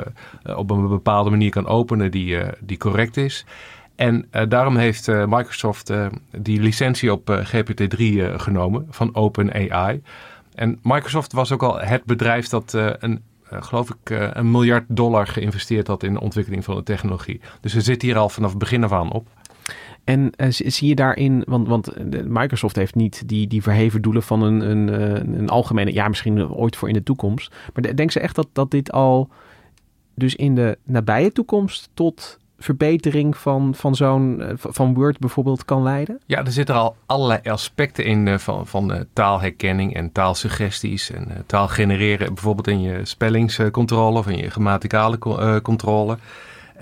[0.56, 3.44] op een bepaalde manier kan openen die, die correct is.
[3.96, 5.92] En daarom heeft Microsoft
[6.36, 10.02] die licentie op GPT-3 genomen van OpenAI.
[10.54, 15.26] En Microsoft was ook al het bedrijf dat een geloof ik, uh, een miljard dollar
[15.26, 17.40] geïnvesteerd had in de ontwikkeling van de technologie.
[17.60, 19.28] Dus ze zit hier al vanaf het begin af aan op.
[20.04, 24.42] En uh, zie je daarin, want, want Microsoft heeft niet die, die verheven doelen van
[24.42, 27.54] een, een, een algemene, ja, misschien ooit voor in de toekomst.
[27.74, 29.28] Maar denk ze echt dat, dat dit al
[30.14, 35.82] dus in de nabije toekomst tot verbetering van, van zo'n eh, van Word bijvoorbeeld kan
[35.82, 36.20] leiden?
[36.26, 41.44] Ja, er zitten al allerlei aspecten in uh, van, van uh, taalherkenning en taalsuggesties en
[41.46, 45.18] taal genereren, bijvoorbeeld in je spellingscontrole of in je grammaticale
[45.62, 46.18] controle.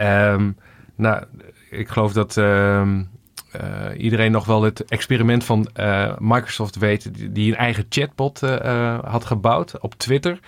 [0.00, 0.56] Um,
[0.94, 1.24] nou,
[1.70, 2.82] ik geloof dat uh,
[3.96, 5.68] iedereen nog wel het experiment van
[6.18, 8.40] Microsoft weet, die een eigen chatbot
[9.02, 10.38] had gebouwd op Twitter.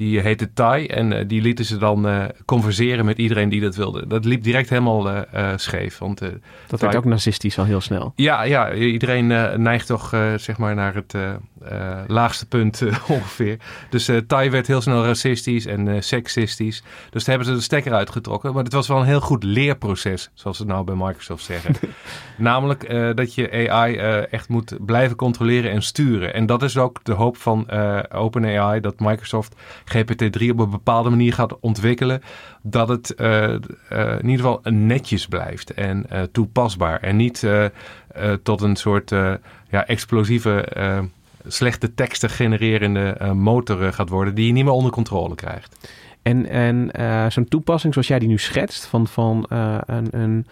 [0.00, 3.76] Die heette Tai en uh, die lieten ze dan uh, converseren met iedereen die dat
[3.76, 4.06] wilde.
[4.06, 5.24] Dat liep direct helemaal
[5.56, 5.98] scheef.
[5.98, 6.22] Want,
[6.66, 8.12] dat werd ook narcistisch al heel snel.
[8.16, 9.26] Ja, ja iedereen
[9.62, 11.14] neigt toch zeg maar naar het
[12.06, 13.56] laagste punt ongeveer.
[13.90, 16.82] Dus Tai werd heel snel racistisch en seksistisch.
[17.10, 18.54] Dus daar hebben ze de stekker uitgetrokken.
[18.54, 21.74] Maar het was wel een heel goed leerproces, zoals ze nou bij Microsoft zeggen.
[22.36, 23.96] Namelijk dat je AI
[24.30, 26.34] echt moet blijven controleren en sturen.
[26.34, 27.70] En dat is ook de hoop van
[28.12, 29.54] OpenAI, dat Microsoft
[29.96, 32.22] GPT-3 op een bepaalde manier gaat ontwikkelen,
[32.62, 33.58] dat het uh, uh,
[34.20, 37.00] in ieder geval netjes blijft en uh, toepasbaar.
[37.00, 37.46] En niet
[38.42, 39.10] tot een soort
[39.70, 40.68] ja, explosieve,
[41.46, 45.90] slechte teksten genererende motor gaat worden, die je niet meer onder controle krijgt.
[46.22, 46.90] En, en
[47.32, 50.46] zo'n toepassing zoals jij die nu schetst, van, van een, een,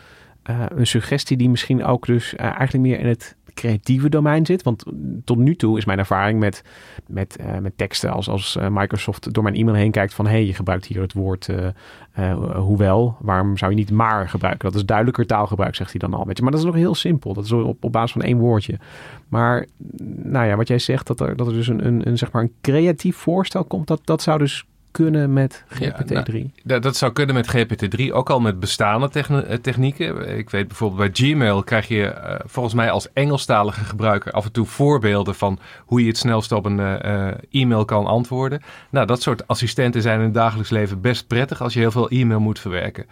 [0.68, 4.62] een suggestie die misschien ook dus eigenlijk meer in het creatieve domein zit.
[4.62, 4.84] Want
[5.24, 6.62] tot nu toe is mijn ervaring met,
[7.06, 10.30] met, uh, met teksten als, als uh, Microsoft door mijn e-mail heen kijkt van hé,
[10.30, 14.70] hey, je gebruikt hier het woord uh, hoewel, waarom zou je niet maar gebruiken?
[14.70, 16.26] Dat is duidelijker taalgebruik, zegt hij dan al.
[16.26, 16.42] Weet je.
[16.42, 17.34] Maar dat is nog heel simpel.
[17.34, 18.78] Dat is op, op basis van één woordje.
[19.28, 19.66] Maar
[20.22, 22.42] nou ja, wat jij zegt, dat er, dat er dus een, een, een, zeg maar
[22.42, 24.64] een creatief voorstel komt, dat, dat zou dus
[25.02, 26.32] kunnen met GPT-3?
[26.32, 30.38] Ja, nou, dat zou kunnen met GPT-3, ook al met bestaande eh, technieken.
[30.38, 34.52] Ik weet bijvoorbeeld bij Gmail krijg je uh, volgens mij als Engelstalige gebruiker af en
[34.52, 38.62] toe voorbeelden van hoe je het snelst op een uh, e-mail kan antwoorden.
[38.90, 42.08] Nou, dat soort assistenten zijn in het dagelijks leven best prettig als je heel veel
[42.08, 43.06] e-mail moet verwerken.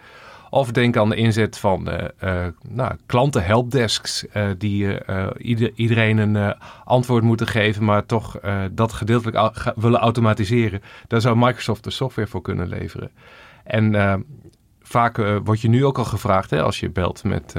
[0.49, 4.97] Of denk aan de inzet van uh, uh, nou, klantenhelpdesks uh, die
[5.37, 8.39] ieder, iedereen een antwoord moeten geven, maar toch
[8.71, 10.81] dat gedeeltelijk willen automatiseren.
[11.07, 13.11] Daar zou Microsoft de software voor kunnen leveren.
[13.63, 14.25] En
[14.81, 17.53] vaak word je nu ook al gevraagd, hè, als je belt met,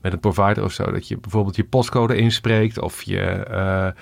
[0.00, 3.94] met een provider of zo, dat je bijvoorbeeld je postcode inspreekt of je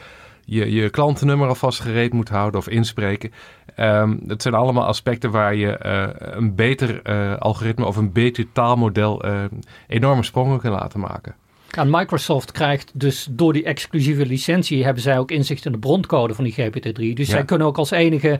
[0.51, 3.33] je, je klantennummer alvast gereed moet houden of inspreken.
[3.77, 8.53] Um, dat zijn allemaal aspecten waar je uh, een beter uh, algoritme of een beter
[8.53, 9.45] taalmodel uh,
[9.87, 11.35] enorme sprongen kan laten maken.
[11.71, 16.35] En Microsoft krijgt dus door die exclusieve licentie hebben zij ook inzicht in de broncode
[16.35, 17.15] van die GPT-3.
[17.15, 18.39] Dus zij kunnen ook als enige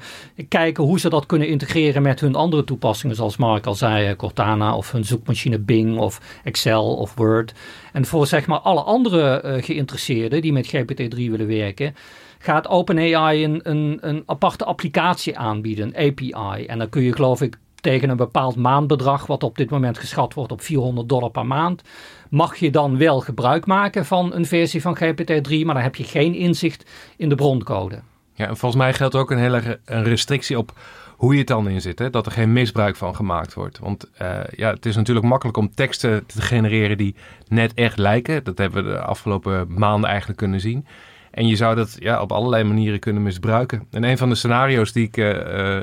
[0.49, 4.77] kijken hoe ze dat kunnen integreren met hun andere toepassingen, zoals Mark al zei, Cortana
[4.77, 7.53] of hun zoekmachine Bing of Excel of Word.
[7.93, 11.95] En voor zeg maar alle andere uh, geïnteresseerden die met GPT-3 willen werken,
[12.39, 16.65] gaat OpenAI een, een, een aparte applicatie aanbieden, een API.
[16.67, 20.35] En dan kun je geloof ik tegen een bepaald maandbedrag, wat op dit moment geschat
[20.35, 21.83] wordt op 400 dollar per maand,
[22.31, 26.05] mag je dan wel gebruik maken van een versie van GPT-3, maar dan heb je
[26.05, 28.01] geen inzicht in de broncode.
[28.35, 30.73] Ja, en volgens mij geldt ook een hele een restrictie op
[31.21, 31.99] hoe je het dan in zit.
[31.99, 32.11] Hè?
[32.11, 33.79] Dat er geen misbruik van gemaakt wordt.
[33.79, 37.15] Want uh, ja, het is natuurlijk makkelijk om teksten te genereren die
[37.49, 38.45] net echt lijken.
[38.45, 40.87] Dat hebben we de afgelopen maanden eigenlijk kunnen zien.
[41.31, 43.87] En je zou dat ja, op allerlei manieren kunnen misbruiken.
[43.91, 45.81] En een van de scenario's die ik uh,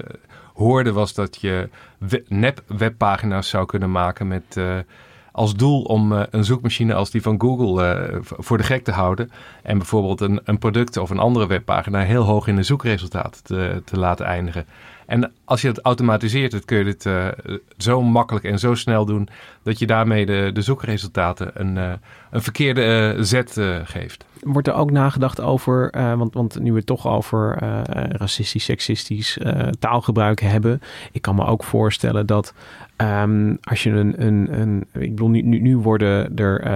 [0.54, 1.70] hoorde was dat je
[2.28, 4.76] nep webpagina's zou kunnen maken met uh,
[5.32, 9.32] als doel om een zoekmachine als die van Google voor de gek te houden.
[9.64, 13.82] En bijvoorbeeld een, een product of een andere webpagina heel hoog in de zoekresultaten te,
[13.86, 14.66] te laten eindigen.
[15.08, 17.28] En als je het automatiseert, dan kun je dit uh,
[17.78, 19.28] zo makkelijk en zo snel doen
[19.64, 21.92] dat je daarmee de, de zoekresultaten een, uh,
[22.32, 24.26] een verkeerde uh, zet geeft.
[24.42, 27.58] Wordt er ook nagedacht over, want, want nu we het toch over
[28.18, 29.38] racistisch, seksistisch
[29.80, 30.82] taalgebruik hebben.
[31.12, 32.54] Ik kan me ook voorstellen dat
[32.98, 36.68] um, als je een, een, een ik bedoel, nu, nu worden er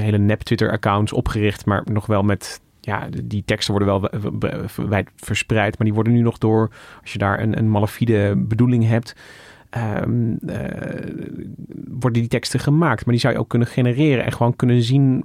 [0.00, 4.10] hele nep Twitter accounts opgericht, maar nog wel met ja, die teksten worden wel
[4.88, 6.70] wijd verspreid, maar die worden nu nog door,
[7.00, 9.14] als je daar een, een malafide bedoeling hebt,
[10.04, 10.56] um, uh,
[11.88, 13.04] worden die teksten gemaakt.
[13.04, 15.24] Maar die zou je ook kunnen genereren en gewoon kunnen zien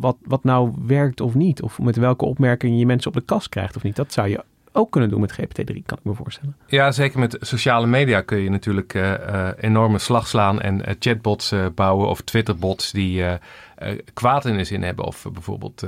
[0.00, 1.62] wat, wat nou werkt of niet.
[1.62, 3.96] Of met welke opmerkingen je mensen op de kast krijgt of niet.
[3.96, 6.56] Dat zou je ook kunnen doen met GPT-3, kan ik me voorstellen.
[6.66, 11.54] Ja, zeker met sociale media kun je natuurlijk uh, uh, enorme slag slaan en chatbots
[11.74, 13.24] bouwen of Twitterbots die
[14.14, 15.84] kwaad in de zin hebben of bijvoorbeeld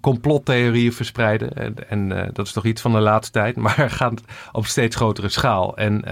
[0.00, 1.52] complottheorieën verspreiden.
[1.52, 4.20] En, en dat is toch iets van de laatste tijd, maar gaat
[4.52, 5.76] op steeds grotere schaal.
[5.76, 6.04] En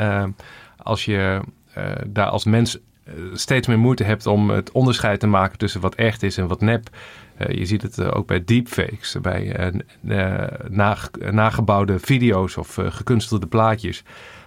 [0.76, 1.40] als je
[2.06, 2.78] daar als mens
[3.32, 6.60] steeds meer moeite hebt om het onderscheid te maken tussen wat echt is en wat
[6.60, 6.88] nep,
[7.48, 9.72] je ziet het ook bij deepfakes, bij
[11.30, 14.02] nagebouwde video's of gekunstelde plaatjes.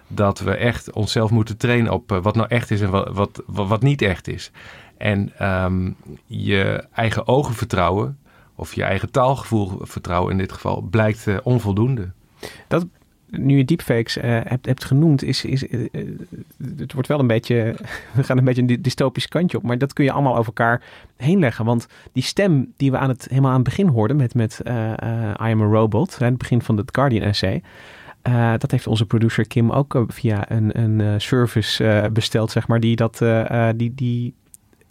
[0.07, 3.81] Dat we echt onszelf moeten trainen op wat nou echt is en wat, wat, wat,
[3.81, 4.51] niet echt is.
[4.99, 5.31] En
[5.63, 5.95] um,
[6.25, 8.17] je eigen ogen vertrouwen,
[8.55, 12.11] of je eigen taalgevoel vertrouwen in dit geval, blijkt onvoldoende.
[12.67, 12.85] Dat
[13.29, 15.89] nu je deepfakes uh, hebt, hebt genoemd, is, is, uh,
[16.77, 17.75] het wordt wel een beetje,
[18.15, 20.81] we gaan een beetje een dystopisch kantje op, maar dat kun je allemaal over elkaar
[21.17, 21.65] heen leggen.
[21.65, 24.69] Want die stem die we aan het, helemaal aan het begin hoorden met, met I
[25.35, 27.61] Am a Robot, aan het begin van het Guardian essay,
[28.57, 33.21] dat heeft onze producer Kim ook via een, een service besteld, zeg maar, die dat,
[33.75, 34.33] die, die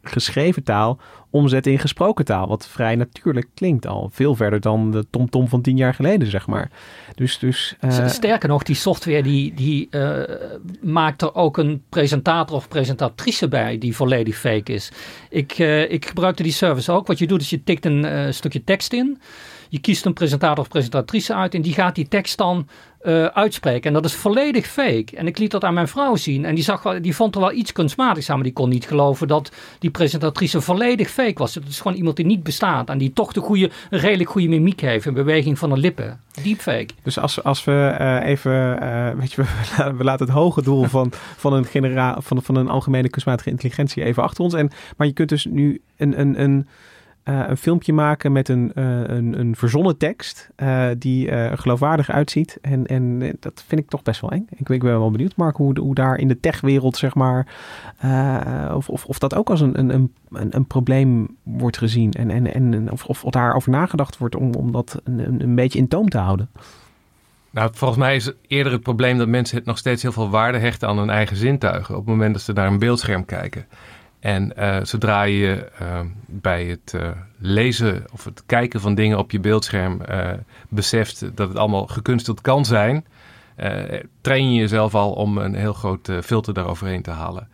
[0.09, 0.99] geschreven taal
[1.31, 2.49] omzetten in gesproken taal.
[2.49, 4.11] Wat vrij natuurlijk klinkt al.
[4.13, 6.71] Veel verder dan de TomTom -tom van tien jaar geleden, zeg maar.
[7.15, 8.09] Dus, dus, uh...
[8.09, 10.21] Sterker nog, die software die, die uh,
[10.81, 14.93] maakt er ook een presentator of presentatrice bij die volledig fake is.
[15.31, 17.07] Ik, uh, ik gebruikte die service ook.
[17.07, 19.19] Wat je doet is je tikt een stukje tekst in.
[19.69, 22.69] Je kiest een presentator of presentatrice uit en die gaat die tekst dan
[23.03, 23.83] uh, uitspreken.
[23.83, 25.17] En dat is volledig fake.
[25.17, 26.45] En ik liet dat aan mijn vrouw zien.
[26.45, 28.35] En die, zag wel, die vond er wel iets kunstmatigs aan.
[28.35, 31.55] Maar die kon niet geloven dat die presentatrice volledig fake was.
[31.55, 32.89] Het is gewoon iemand die niet bestaat.
[32.89, 35.07] En die toch de goede, een redelijk goede mimiek heeft.
[35.07, 36.21] Een beweging van de lippen.
[36.43, 36.89] Deepfake.
[37.03, 38.83] Dus als, als we uh, even...
[38.83, 39.43] Uh, weet je,
[39.77, 43.51] we, we, laten het hoge doel van, van, een genera van, van een algemene kunstmatige
[43.51, 44.55] intelligentie even achter ons.
[44.55, 46.21] En, maar je kunt dus nu een...
[46.21, 46.69] een, een
[47.29, 52.11] eh, een filmpje maken met een, uh, een, een verzonnen tekst uh, die er geloofwaardig
[52.11, 52.59] uitziet.
[52.61, 54.47] En, en dat vind ik toch best wel eng.
[54.51, 57.47] Ik, ik ben wel benieuwd, Mark, hoe, hoe daar in de techwereld, zeg maar,
[58.75, 59.91] of, of, of dat ook als een, een,
[60.31, 62.13] een, een probleem wordt gezien.
[62.13, 65.89] En, en, en of, of daarover nagedacht wordt om, om dat een, een beetje in
[65.89, 66.51] toom te houden.
[67.51, 70.89] Nou, volgens mij is eerder het probleem dat mensen nog steeds heel veel waarde hechten
[70.89, 71.95] aan hun eigen zintuigen.
[71.95, 73.67] Op het moment dat ze naar een beeldscherm kijken.
[74.21, 79.31] En uh, zodra je uh, bij het uh, lezen of het kijken van dingen op
[79.31, 80.01] je beeldscherm
[80.69, 83.07] beseft dat het allemaal gekunsteld kan zijn,
[84.21, 87.49] train je jezelf al om een heel groot filter daaroverheen te halen.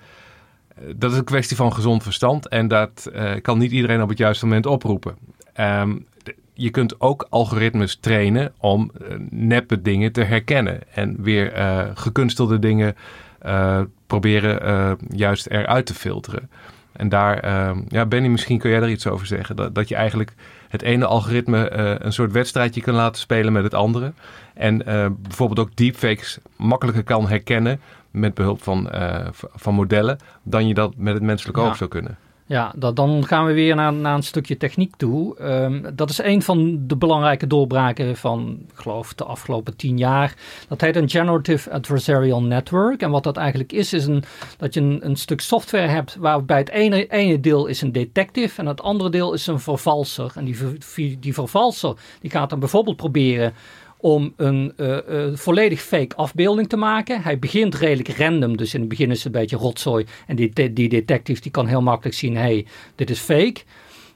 [0.96, 3.10] dat is een kwestie van gezond verstand en dat
[3.42, 5.16] kan niet iedereen op het juiste moment oproepen.
[5.60, 6.06] Um,
[6.54, 8.90] je kunt ook algoritmes trainen om
[9.30, 11.52] neppe dingen te herkennen en weer
[11.94, 12.96] gekunstelde dingen
[13.46, 16.50] uh, proberen uh, juist eruit te filteren.
[16.92, 19.56] En daar, uh, ja, Benny, misschien kun jij daar iets over zeggen.
[19.56, 20.34] Dat, dat je eigenlijk
[20.68, 24.12] het ene algoritme een soort wedstrijdje kan laten spelen met het andere.
[24.54, 24.78] En
[25.22, 27.80] bijvoorbeeld ook deepfakes makkelijker kan herkennen
[28.10, 28.90] met behulp van,
[29.32, 32.18] van modellen dan je dat met het menselijk oog zou kunnen.
[32.46, 35.42] Ja, dat, dan gaan we weer naar, naar een stukje techniek toe.
[35.42, 40.34] Um, dat is een van de belangrijke doorbraken van, ik geloof, de afgelopen tien jaar.
[40.68, 43.02] Dat heet een Generative Adversarial Network.
[43.02, 44.24] En wat dat eigenlijk is, is een,
[44.56, 48.60] dat je een, een stuk software hebt waarbij het ene, ene deel is een detective
[48.60, 50.32] en het andere deel is een vervalser.
[50.34, 53.52] En die, die vervalser die gaat dan bijvoorbeeld proberen
[54.04, 57.22] om een uh, uh, volledig fake afbeelding te maken.
[57.22, 60.06] Hij begint redelijk random, dus in het begin is het een beetje rotzooi.
[60.26, 63.60] En die, die detective die kan heel makkelijk zien, hey, dit is fake.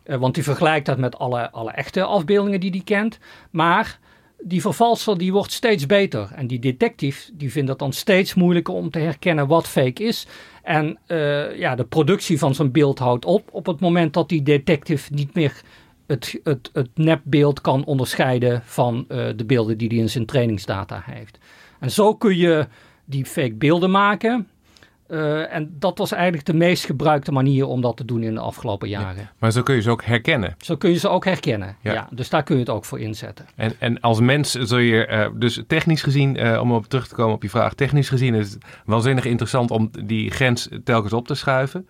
[0.04, 3.18] Uh, want die vergelijkt dat met alle, alle echte afbeeldingen die hij kent.
[3.50, 3.98] Maar
[4.38, 6.28] die vervalser die wordt steeds beter.
[6.34, 10.26] En die detective die vindt het dan steeds moeilijker om te herkennen wat fake is.
[10.62, 10.98] En
[11.56, 15.34] ja, de productie van zo'n beeld houdt op op het moment dat die detective niet
[15.34, 15.62] meer
[16.08, 21.02] het, het, het nepbeeld kan onderscheiden van uh, de beelden die hij in zijn trainingsdata
[21.04, 21.38] heeft.
[21.80, 22.66] En zo kun je
[23.04, 24.48] die fake beelden maken.
[25.08, 28.40] Uh, en dat was eigenlijk de meest gebruikte manier om dat te doen in de
[28.40, 29.22] afgelopen jaren.
[29.22, 30.54] Ja, maar zo kun je ze ook herkennen.
[30.58, 31.92] Zo kun je ze ook herkennen, ja.
[31.92, 33.46] ja dus daar kun je het ook voor inzetten.
[33.54, 37.14] En, en als mens zul je, uh, dus technisch gezien, uh, om op terug te
[37.14, 41.26] komen op je vraag, technisch gezien is het waanzinnig interessant om die grens telkens op
[41.26, 41.88] te schuiven.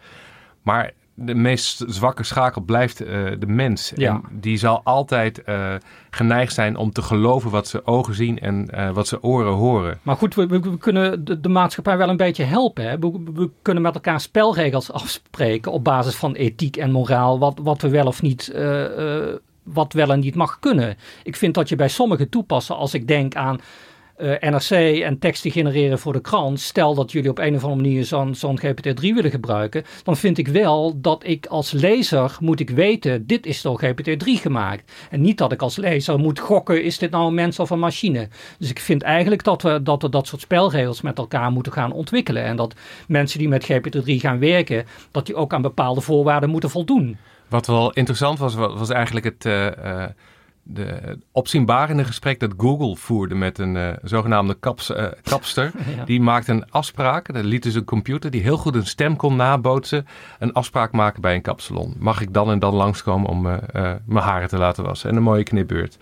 [0.62, 3.08] Maar de meest zwakke schakel blijft uh,
[3.38, 3.92] de mens.
[3.96, 4.10] Ja.
[4.10, 5.74] En die zal altijd uh,
[6.10, 9.98] geneigd zijn om te geloven wat ze ogen zien en uh, wat ze oren horen.
[10.02, 12.88] Maar goed, we, we kunnen de, de, maatschappij wel een beetje helpen.
[12.88, 12.98] Hè?
[12.98, 17.38] We, we, kunnen met elkaar spelregels afspreken op basis van ethiek en moraal.
[17.38, 18.52] Wat, wat we wel of niet.
[19.62, 20.96] wat wel en niet mag kunnen.
[21.22, 23.60] Ik vind dat je bij sommige toepassen, als ik denk aan
[24.18, 26.60] eh, NRC en teksten genereren voor de krant.
[26.60, 29.84] Stel dat jullie op een of andere manier zo'n zo'n GPT-3 willen gebruiken.
[30.02, 34.24] Dan vind ik wel dat ik als lezer moet ik weten, dit is door GPT-3
[34.24, 34.92] gemaakt.
[35.10, 37.78] En niet dat ik als lezer moet gokken, is dit nou een mens of een
[37.78, 38.28] machine.
[38.58, 41.92] Dus ik vind eigenlijk dat we dat, we dat soort spelregels met elkaar moeten gaan
[41.92, 42.44] ontwikkelen.
[42.44, 42.74] En dat
[43.08, 47.16] mensen die met GPT-3 gaan werken, dat die ook aan bepaalde voorwaarden moeten voldoen.
[47.48, 49.44] Wat wel interessant was, was eigenlijk het...
[49.44, 50.04] Uh, uh
[50.70, 55.72] de opzienbarende gesprek dat Google voerde met een uh, zogenaamde kaps, uh, kapster.
[56.04, 57.32] Die maakte een afspraak.
[57.32, 60.06] Daar liet dus een computer die heel goed een stem kon nabootsen.
[60.38, 61.94] Een afspraak maken bij een kapsalon.
[61.98, 63.58] Mag ik dan en dan langskomen om uh,
[64.06, 65.10] mijn haren te laten wassen?
[65.10, 65.98] En een mooie knipbeurt.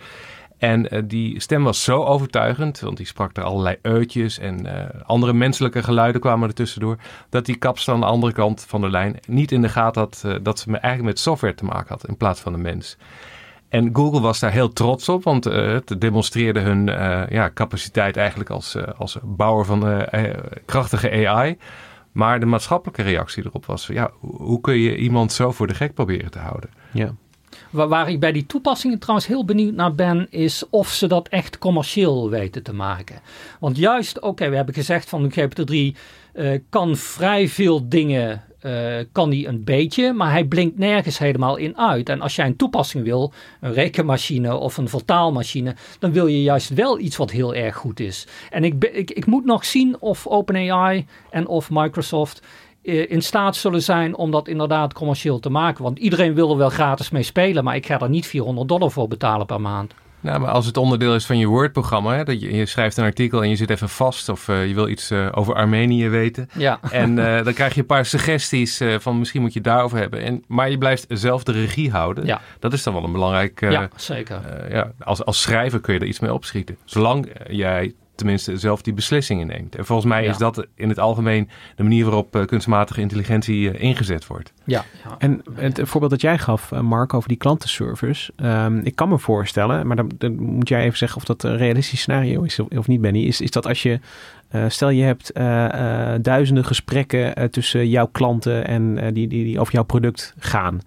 [0.57, 4.65] En die stem was zo overtuigend, want die sprak er allerlei uitjes en
[5.05, 6.97] andere menselijke geluiden kwamen er tussendoor,
[7.29, 10.41] dat die kapster aan de andere kant van de lijn niet in de gaten had
[10.43, 12.97] dat ze eigenlijk met software te maken had in plaats van de mens.
[13.69, 18.17] En Google was daar heel trots op, want uh, het demonstreerde hun uh, ja, capaciteit
[18.17, 20.05] eigenlijk als, uh, als bouwer van
[20.65, 21.57] krachtige AI.
[22.11, 25.93] Maar de maatschappelijke reactie erop was: ja, hoe kun je iemand zo voor de gek
[25.93, 26.69] proberen te houden?
[26.91, 27.13] Ja.
[27.69, 31.27] Waar, waar, ik bij die toepassingen trouwens heel benieuwd naar ben, is of ze dat
[31.27, 33.21] echt commercieel weten te maken.
[33.59, 35.97] Want juist, oké, we hebben gezegd van GPT-3
[36.69, 41.77] kan vrij veel dingen uh, kan hij een beetje, maar hij blinkt nergens helemaal in
[41.77, 42.09] uit.
[42.09, 46.73] En als jij een toepassing wil, een rekenmachine of een vertaalmachine, dan wil je juist
[46.73, 48.27] wel iets wat heel erg goed is.
[48.49, 52.41] En ik, ik, ik moet nog zien of OpenAI en of Microsoft
[52.83, 55.83] uh, in staat zullen zijn om dat inderdaad commercieel te maken.
[55.83, 58.91] Want iedereen wil er wel gratis mee spelen, maar ik ga er niet 400 dollar
[58.91, 59.93] voor betalen per maand.
[60.19, 63.43] Nou, maar als het onderdeel is van je Word-programma, dat je, je, schrijft een artikel
[63.43, 66.49] en je zit even vast of uh, je wil iets uh, over Armenië weten.
[66.53, 66.79] Ja.
[66.91, 70.21] En uh, dan krijg je een paar suggesties van misschien moet je daarover hebben.
[70.21, 72.25] En, maar je blijft zelf de regie houden.
[72.25, 72.41] Ja.
[72.59, 73.61] Dat is dan wel een belangrijk...
[73.61, 74.41] ja, zeker.
[74.69, 76.77] ja, als, als schrijver kun je er iets mee opschieten.
[76.85, 79.75] Zolang jij tenminste zelf die beslissingen neemt.
[79.75, 80.29] En volgens mij Ja.
[80.29, 84.53] is dat in het algemeen de manier waarop eh, kunstmatige intelligentie eh, ingezet wordt.
[84.63, 85.15] Ja, ja.
[85.17, 88.31] En het voorbeeld dat jij gaf, eh, Mark, over die klantenservice.
[88.35, 91.57] ehm, ik kan me voorstellen, maar dan, dan moet jij even zeggen of dat een
[91.57, 93.23] realistisch scenario is of, of niet, Benny.
[93.23, 93.99] Is, is dat als je,
[94.49, 99.27] eh, stel je hebt eh, eh, duizenden gesprekken eh, tussen jouw klanten en eh, die,
[99.27, 100.81] die, die over jouw product gaan.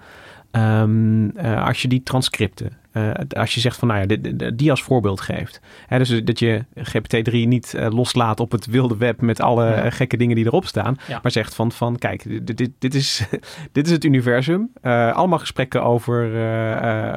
[0.51, 4.17] Ehm, eh, als je die transcripten, eh, als je zegt van nou ja,
[4.55, 5.61] die als voorbeeld geeft.
[5.87, 9.83] Hè, dus dat je GPT-3 niet eh, loslaat op het wilde web met alle Ja.
[9.83, 10.97] eh, gekke dingen die erop staan.
[11.09, 11.19] Ja.
[11.23, 13.25] Maar zegt van, van kijk, dit, dit, dit, is,
[13.73, 14.71] dit is het universum.
[14.83, 16.31] Allemaal gesprekken over,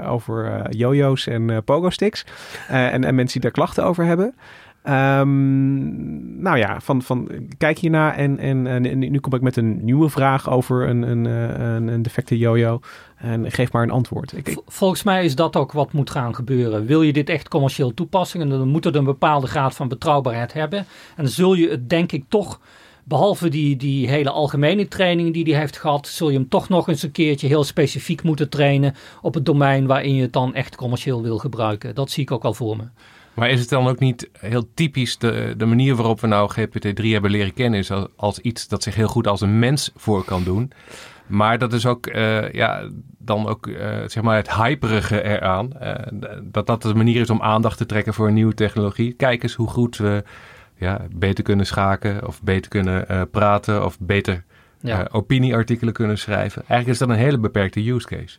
[0.06, 2.26] over jojo's en pogo-sticks.
[2.68, 4.36] En, en mensen die daar klachten over hebben.
[4.84, 9.56] Ehm, nou ja, van, van kijk hierna en, en, en, en nu kom ik met
[9.56, 12.80] een nieuwe vraag over een, een, eh, een, een defecte jojo.
[13.16, 14.34] En geef maar een antwoord.
[14.66, 16.86] Volgens mij is dat ook wat moet gaan gebeuren.
[16.86, 20.86] Wil je dit echt commercieel toepassen, dan moet het een bepaalde graad van betrouwbaarheid hebben.
[21.16, 22.60] En zul je het denk ik toch,
[23.04, 26.88] behalve die, die hele algemene training die hij heeft gehad, zul je hem toch nog
[26.88, 30.76] eens een keertje heel specifiek moeten trainen op het domein waarin je het dan echt
[30.76, 31.96] commercieel wil gebruiken.
[31.96, 32.84] Dat zie ik ook al voor me.
[33.34, 37.04] Maar is het dan ook niet heel typisch de, de manier waarop we nou GPT-3
[37.06, 40.24] hebben leren kennen, is als, als iets dat zich heel goed als een mens voor
[40.24, 40.72] kan doen.
[41.28, 45.74] Maar dat is ook, eh, ja, dan ook, eh, zeg maar, het hyperige eraan.
[45.80, 45.94] eh,
[46.44, 49.14] dat dat de manier is om aandacht te trekken voor een nieuwe technologie.
[49.14, 50.24] Kijk eens hoe goed we
[50.78, 54.44] ja, beter kunnen schaken, of beter kunnen praten, of beter
[54.80, 55.08] Ja.
[55.12, 56.62] opinieartikelen kunnen schrijven.
[56.68, 58.38] Eigenlijk is dat een hele beperkte use case.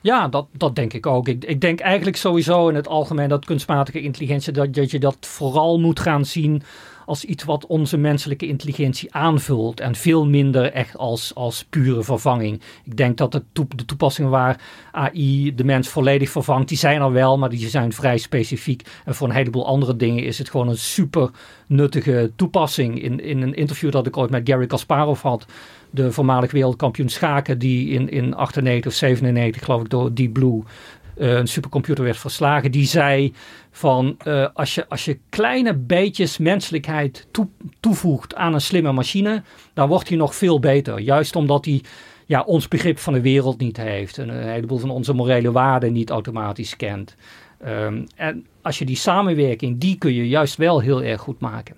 [0.00, 1.28] Ja, dat, dat denk ik ook.
[1.28, 5.16] Ik, ik denk eigenlijk sowieso in het algemeen dat kunstmatige intelligentie, dat, dat je dat
[5.20, 6.62] vooral moet gaan zien
[7.08, 12.60] als iets wat onze menselijke intelligentie aanvult en veel minder echt als, als pure vervanging.
[12.84, 14.60] Ik denk dat de, de toepassingen waar
[14.92, 18.88] AI de mens volledig vervangt, die zijn er wel, maar die zijn vrij specifiek.
[19.04, 21.30] En voor een heleboel andere dingen is het gewoon een super
[21.66, 23.02] nuttige toepassing.
[23.02, 25.46] In, in een interview dat ik ooit met Gary Kasparov had,
[25.90, 30.62] de voormalig wereldkampioen schaken, die in, in 98 of 97 geloof ik door Deep Blue
[31.18, 33.32] eh, een supercomputer werd verslagen, die zei
[33.70, 37.48] van eh, als, je, als je kleine beetjes menselijkheid toe-
[37.80, 39.42] toevoegt aan een slimme machine,
[39.74, 41.00] dan wordt hij nog veel beter.
[41.00, 41.82] Juist omdat hij
[42.26, 45.92] ja, ons begrip van de wereld niet heeft en een heleboel van onze morele waarden
[45.92, 47.16] niet automatisch kent.
[47.60, 51.76] Ehm, en als je die samenwerking, die kun je juist wel heel erg goed maken.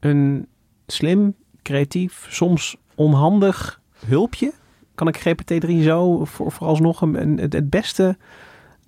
[0.00, 0.46] een
[0.86, 4.52] slim, creatief, soms onhandig hulpje.
[4.94, 8.16] Kan ik GPT-3 zo voor, vooralsnog een, een, het, het beste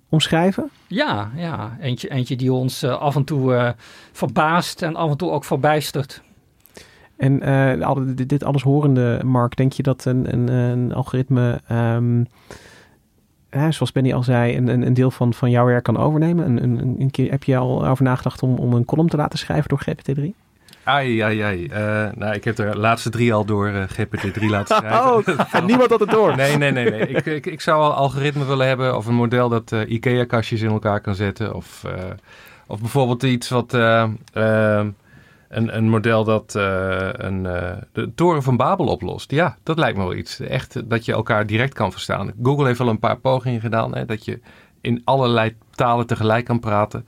[0.09, 0.69] omschrijven?
[0.87, 1.77] Ja, ja.
[1.81, 3.69] Eentje, eentje die ons eh, af en toe eh,
[4.11, 6.21] verbaast en af en toe ook verbijstert.
[7.17, 12.23] En eh, dit, dit alles horende, Mark, denk je dat een, een, een algoritme, ehm,
[13.49, 16.45] zoals Benny al zei, een, een, een deel van, van jouw werk kan overnemen?
[16.45, 19.39] Een, een, een keer, heb je al over nagedacht om, om een column te laten
[19.39, 20.43] schrijven door GPT-3?
[20.83, 21.65] Ai, ai, ai.
[21.67, 25.11] Eh, nou, ik heb de laatste drie al door eh, GPT-3 laten schrijven.
[25.11, 26.35] Oh, en niemand had het door.
[26.35, 26.89] Nee, nee, nee.
[26.89, 27.07] nee.
[27.07, 30.69] Ik, ik, ik zou al algoritme willen hebben of een model dat eh, IKEA-kastjes in
[30.69, 31.53] elkaar kan zetten.
[31.55, 31.83] Of,
[32.67, 33.73] of bijvoorbeeld iets wat...
[33.73, 34.03] eh,
[34.33, 34.85] eh,
[35.49, 37.43] een, een model dat een,
[37.91, 39.31] de toren van Babel oplost.
[39.31, 40.39] Ja, dat lijkt me wel iets.
[40.39, 42.31] Echt dat je elkaar direct kan verstaan.
[42.43, 43.95] Google heeft al een paar pogingen gedaan.
[43.95, 44.39] Hè, dat je
[44.81, 47.05] in allerlei talen tegelijk kan praten.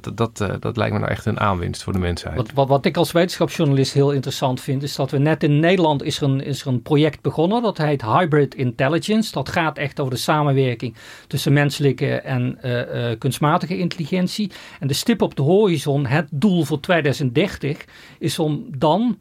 [0.00, 2.36] Dat, dat, eh, dat lijkt me nou echt een aanwinst voor de mensheid.
[2.36, 6.02] Wat, wat, wat ik als wetenschapsjournalist heel interessant vind, is dat we net in Nederland
[6.02, 7.62] is er een, is er een project begonnen.
[7.62, 9.32] Dat heet Hybrid Intelligence.
[9.32, 10.94] Dat gaat echt over de samenwerking
[11.26, 14.50] tussen menselijke en eh, eh, kunstmatige intelligentie.
[14.80, 17.84] En de stip op de horizon, het doel voor 2030,
[18.18, 19.18] is om dan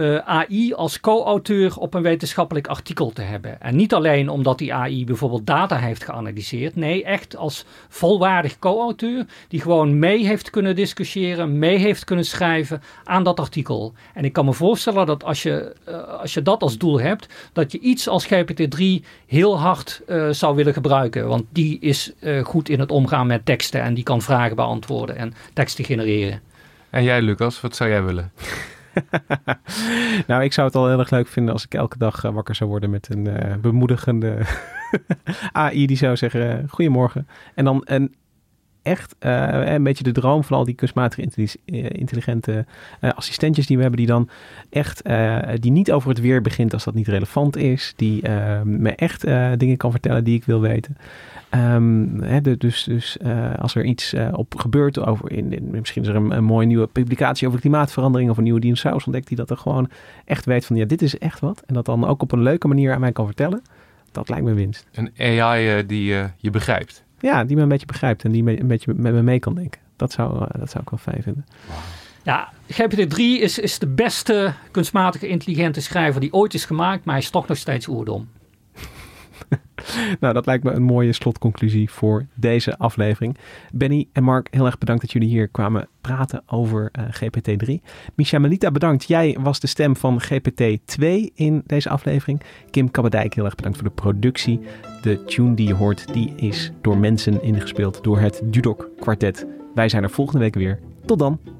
[0.00, 3.60] eh, AI als co-auteur op een wetenschappelijk artikel te hebben.
[3.60, 6.76] En niet alleen omdat die AI bijvoorbeeld data heeft geanalyseerd.
[6.76, 12.82] Nee, echt als volwaardig co-auteur die gewoon mee heeft kunnen discussiëren, mee heeft kunnen schrijven
[13.04, 13.92] aan dat artikel.
[14.14, 17.26] En ik kan me voorstellen dat als je, eh, als je dat als doel hebt,
[17.52, 21.28] dat je iets als GPT-3 heel hard eh, zou willen gebruiken.
[21.28, 25.34] Want die is goed in het omgaan met teksten en die kan vragen beantwoorden en
[25.52, 26.40] teksten genereren.
[26.90, 28.32] En jij, Lucas, wat zou jij willen?
[30.26, 32.54] Nou, ik zou het al heel erg leuk vinden als ik elke dag eh, wakker
[32.54, 34.38] zou worden met een eh, bemoedigende
[35.52, 37.28] AI die zou zeggen: eh, Goedemorgen.
[37.54, 38.14] En dan een
[38.82, 42.66] echt een beetje de droom van al die kunstmatige intelli- intelligente
[43.00, 44.28] assistentjes die we hebben, die dan
[44.70, 45.02] echt
[45.60, 48.28] die niet over het weer begint als dat niet relevant is, die
[48.64, 49.20] me echt
[49.58, 50.96] dingen kan vertellen die ik wil weten.
[51.50, 55.68] Ehm, hè, de- dus dus eh, als er iets eh, op gebeurt over in, in-
[55.70, 59.28] misschien is er een, een mooie nieuwe publicatie over klimaatverandering of een nieuwe dinosaurus ontdekt
[59.28, 59.90] die dat er gewoon
[60.24, 62.68] echt weet van ja dit is echt wat en dat dan ook op een leuke
[62.68, 63.62] manier aan mij kan vertellen.
[64.12, 64.86] Dat lijkt me winst.
[64.92, 66.04] Een AI eh, die
[66.36, 67.04] je begrijpt.
[67.18, 69.54] Ja, die me een beetje begrijpt en die me, een beetje met me mee kan
[69.54, 69.80] denken.
[69.96, 71.44] Dat zou, dat zou ik wel fijn vinden.
[72.22, 77.22] Ja, GPT-3 is, is de beste kunstmatige intelligente schrijver die ooit is gemaakt, maar hij
[77.24, 78.28] is toch nog steeds oerdom.
[80.20, 83.36] nou, dat lijkt me een mooie slotconclusie voor deze aflevering.
[83.72, 87.74] Benny en Mark, heel erg bedankt dat jullie hier kwamen praten over uh, GPT-3.
[88.14, 89.08] Misha Melita, bedankt.
[89.08, 92.40] Jij was de stem van GPT-2 in deze aflevering.
[92.70, 94.60] Kim Kabbedijk, heel erg bedankt voor de productie.
[95.02, 99.46] De tune die je hoort, die is door mensen ingespeeld door het Dudok Quartet.
[99.74, 100.78] Wij zijn er volgende week weer.
[101.04, 101.59] Tot dan.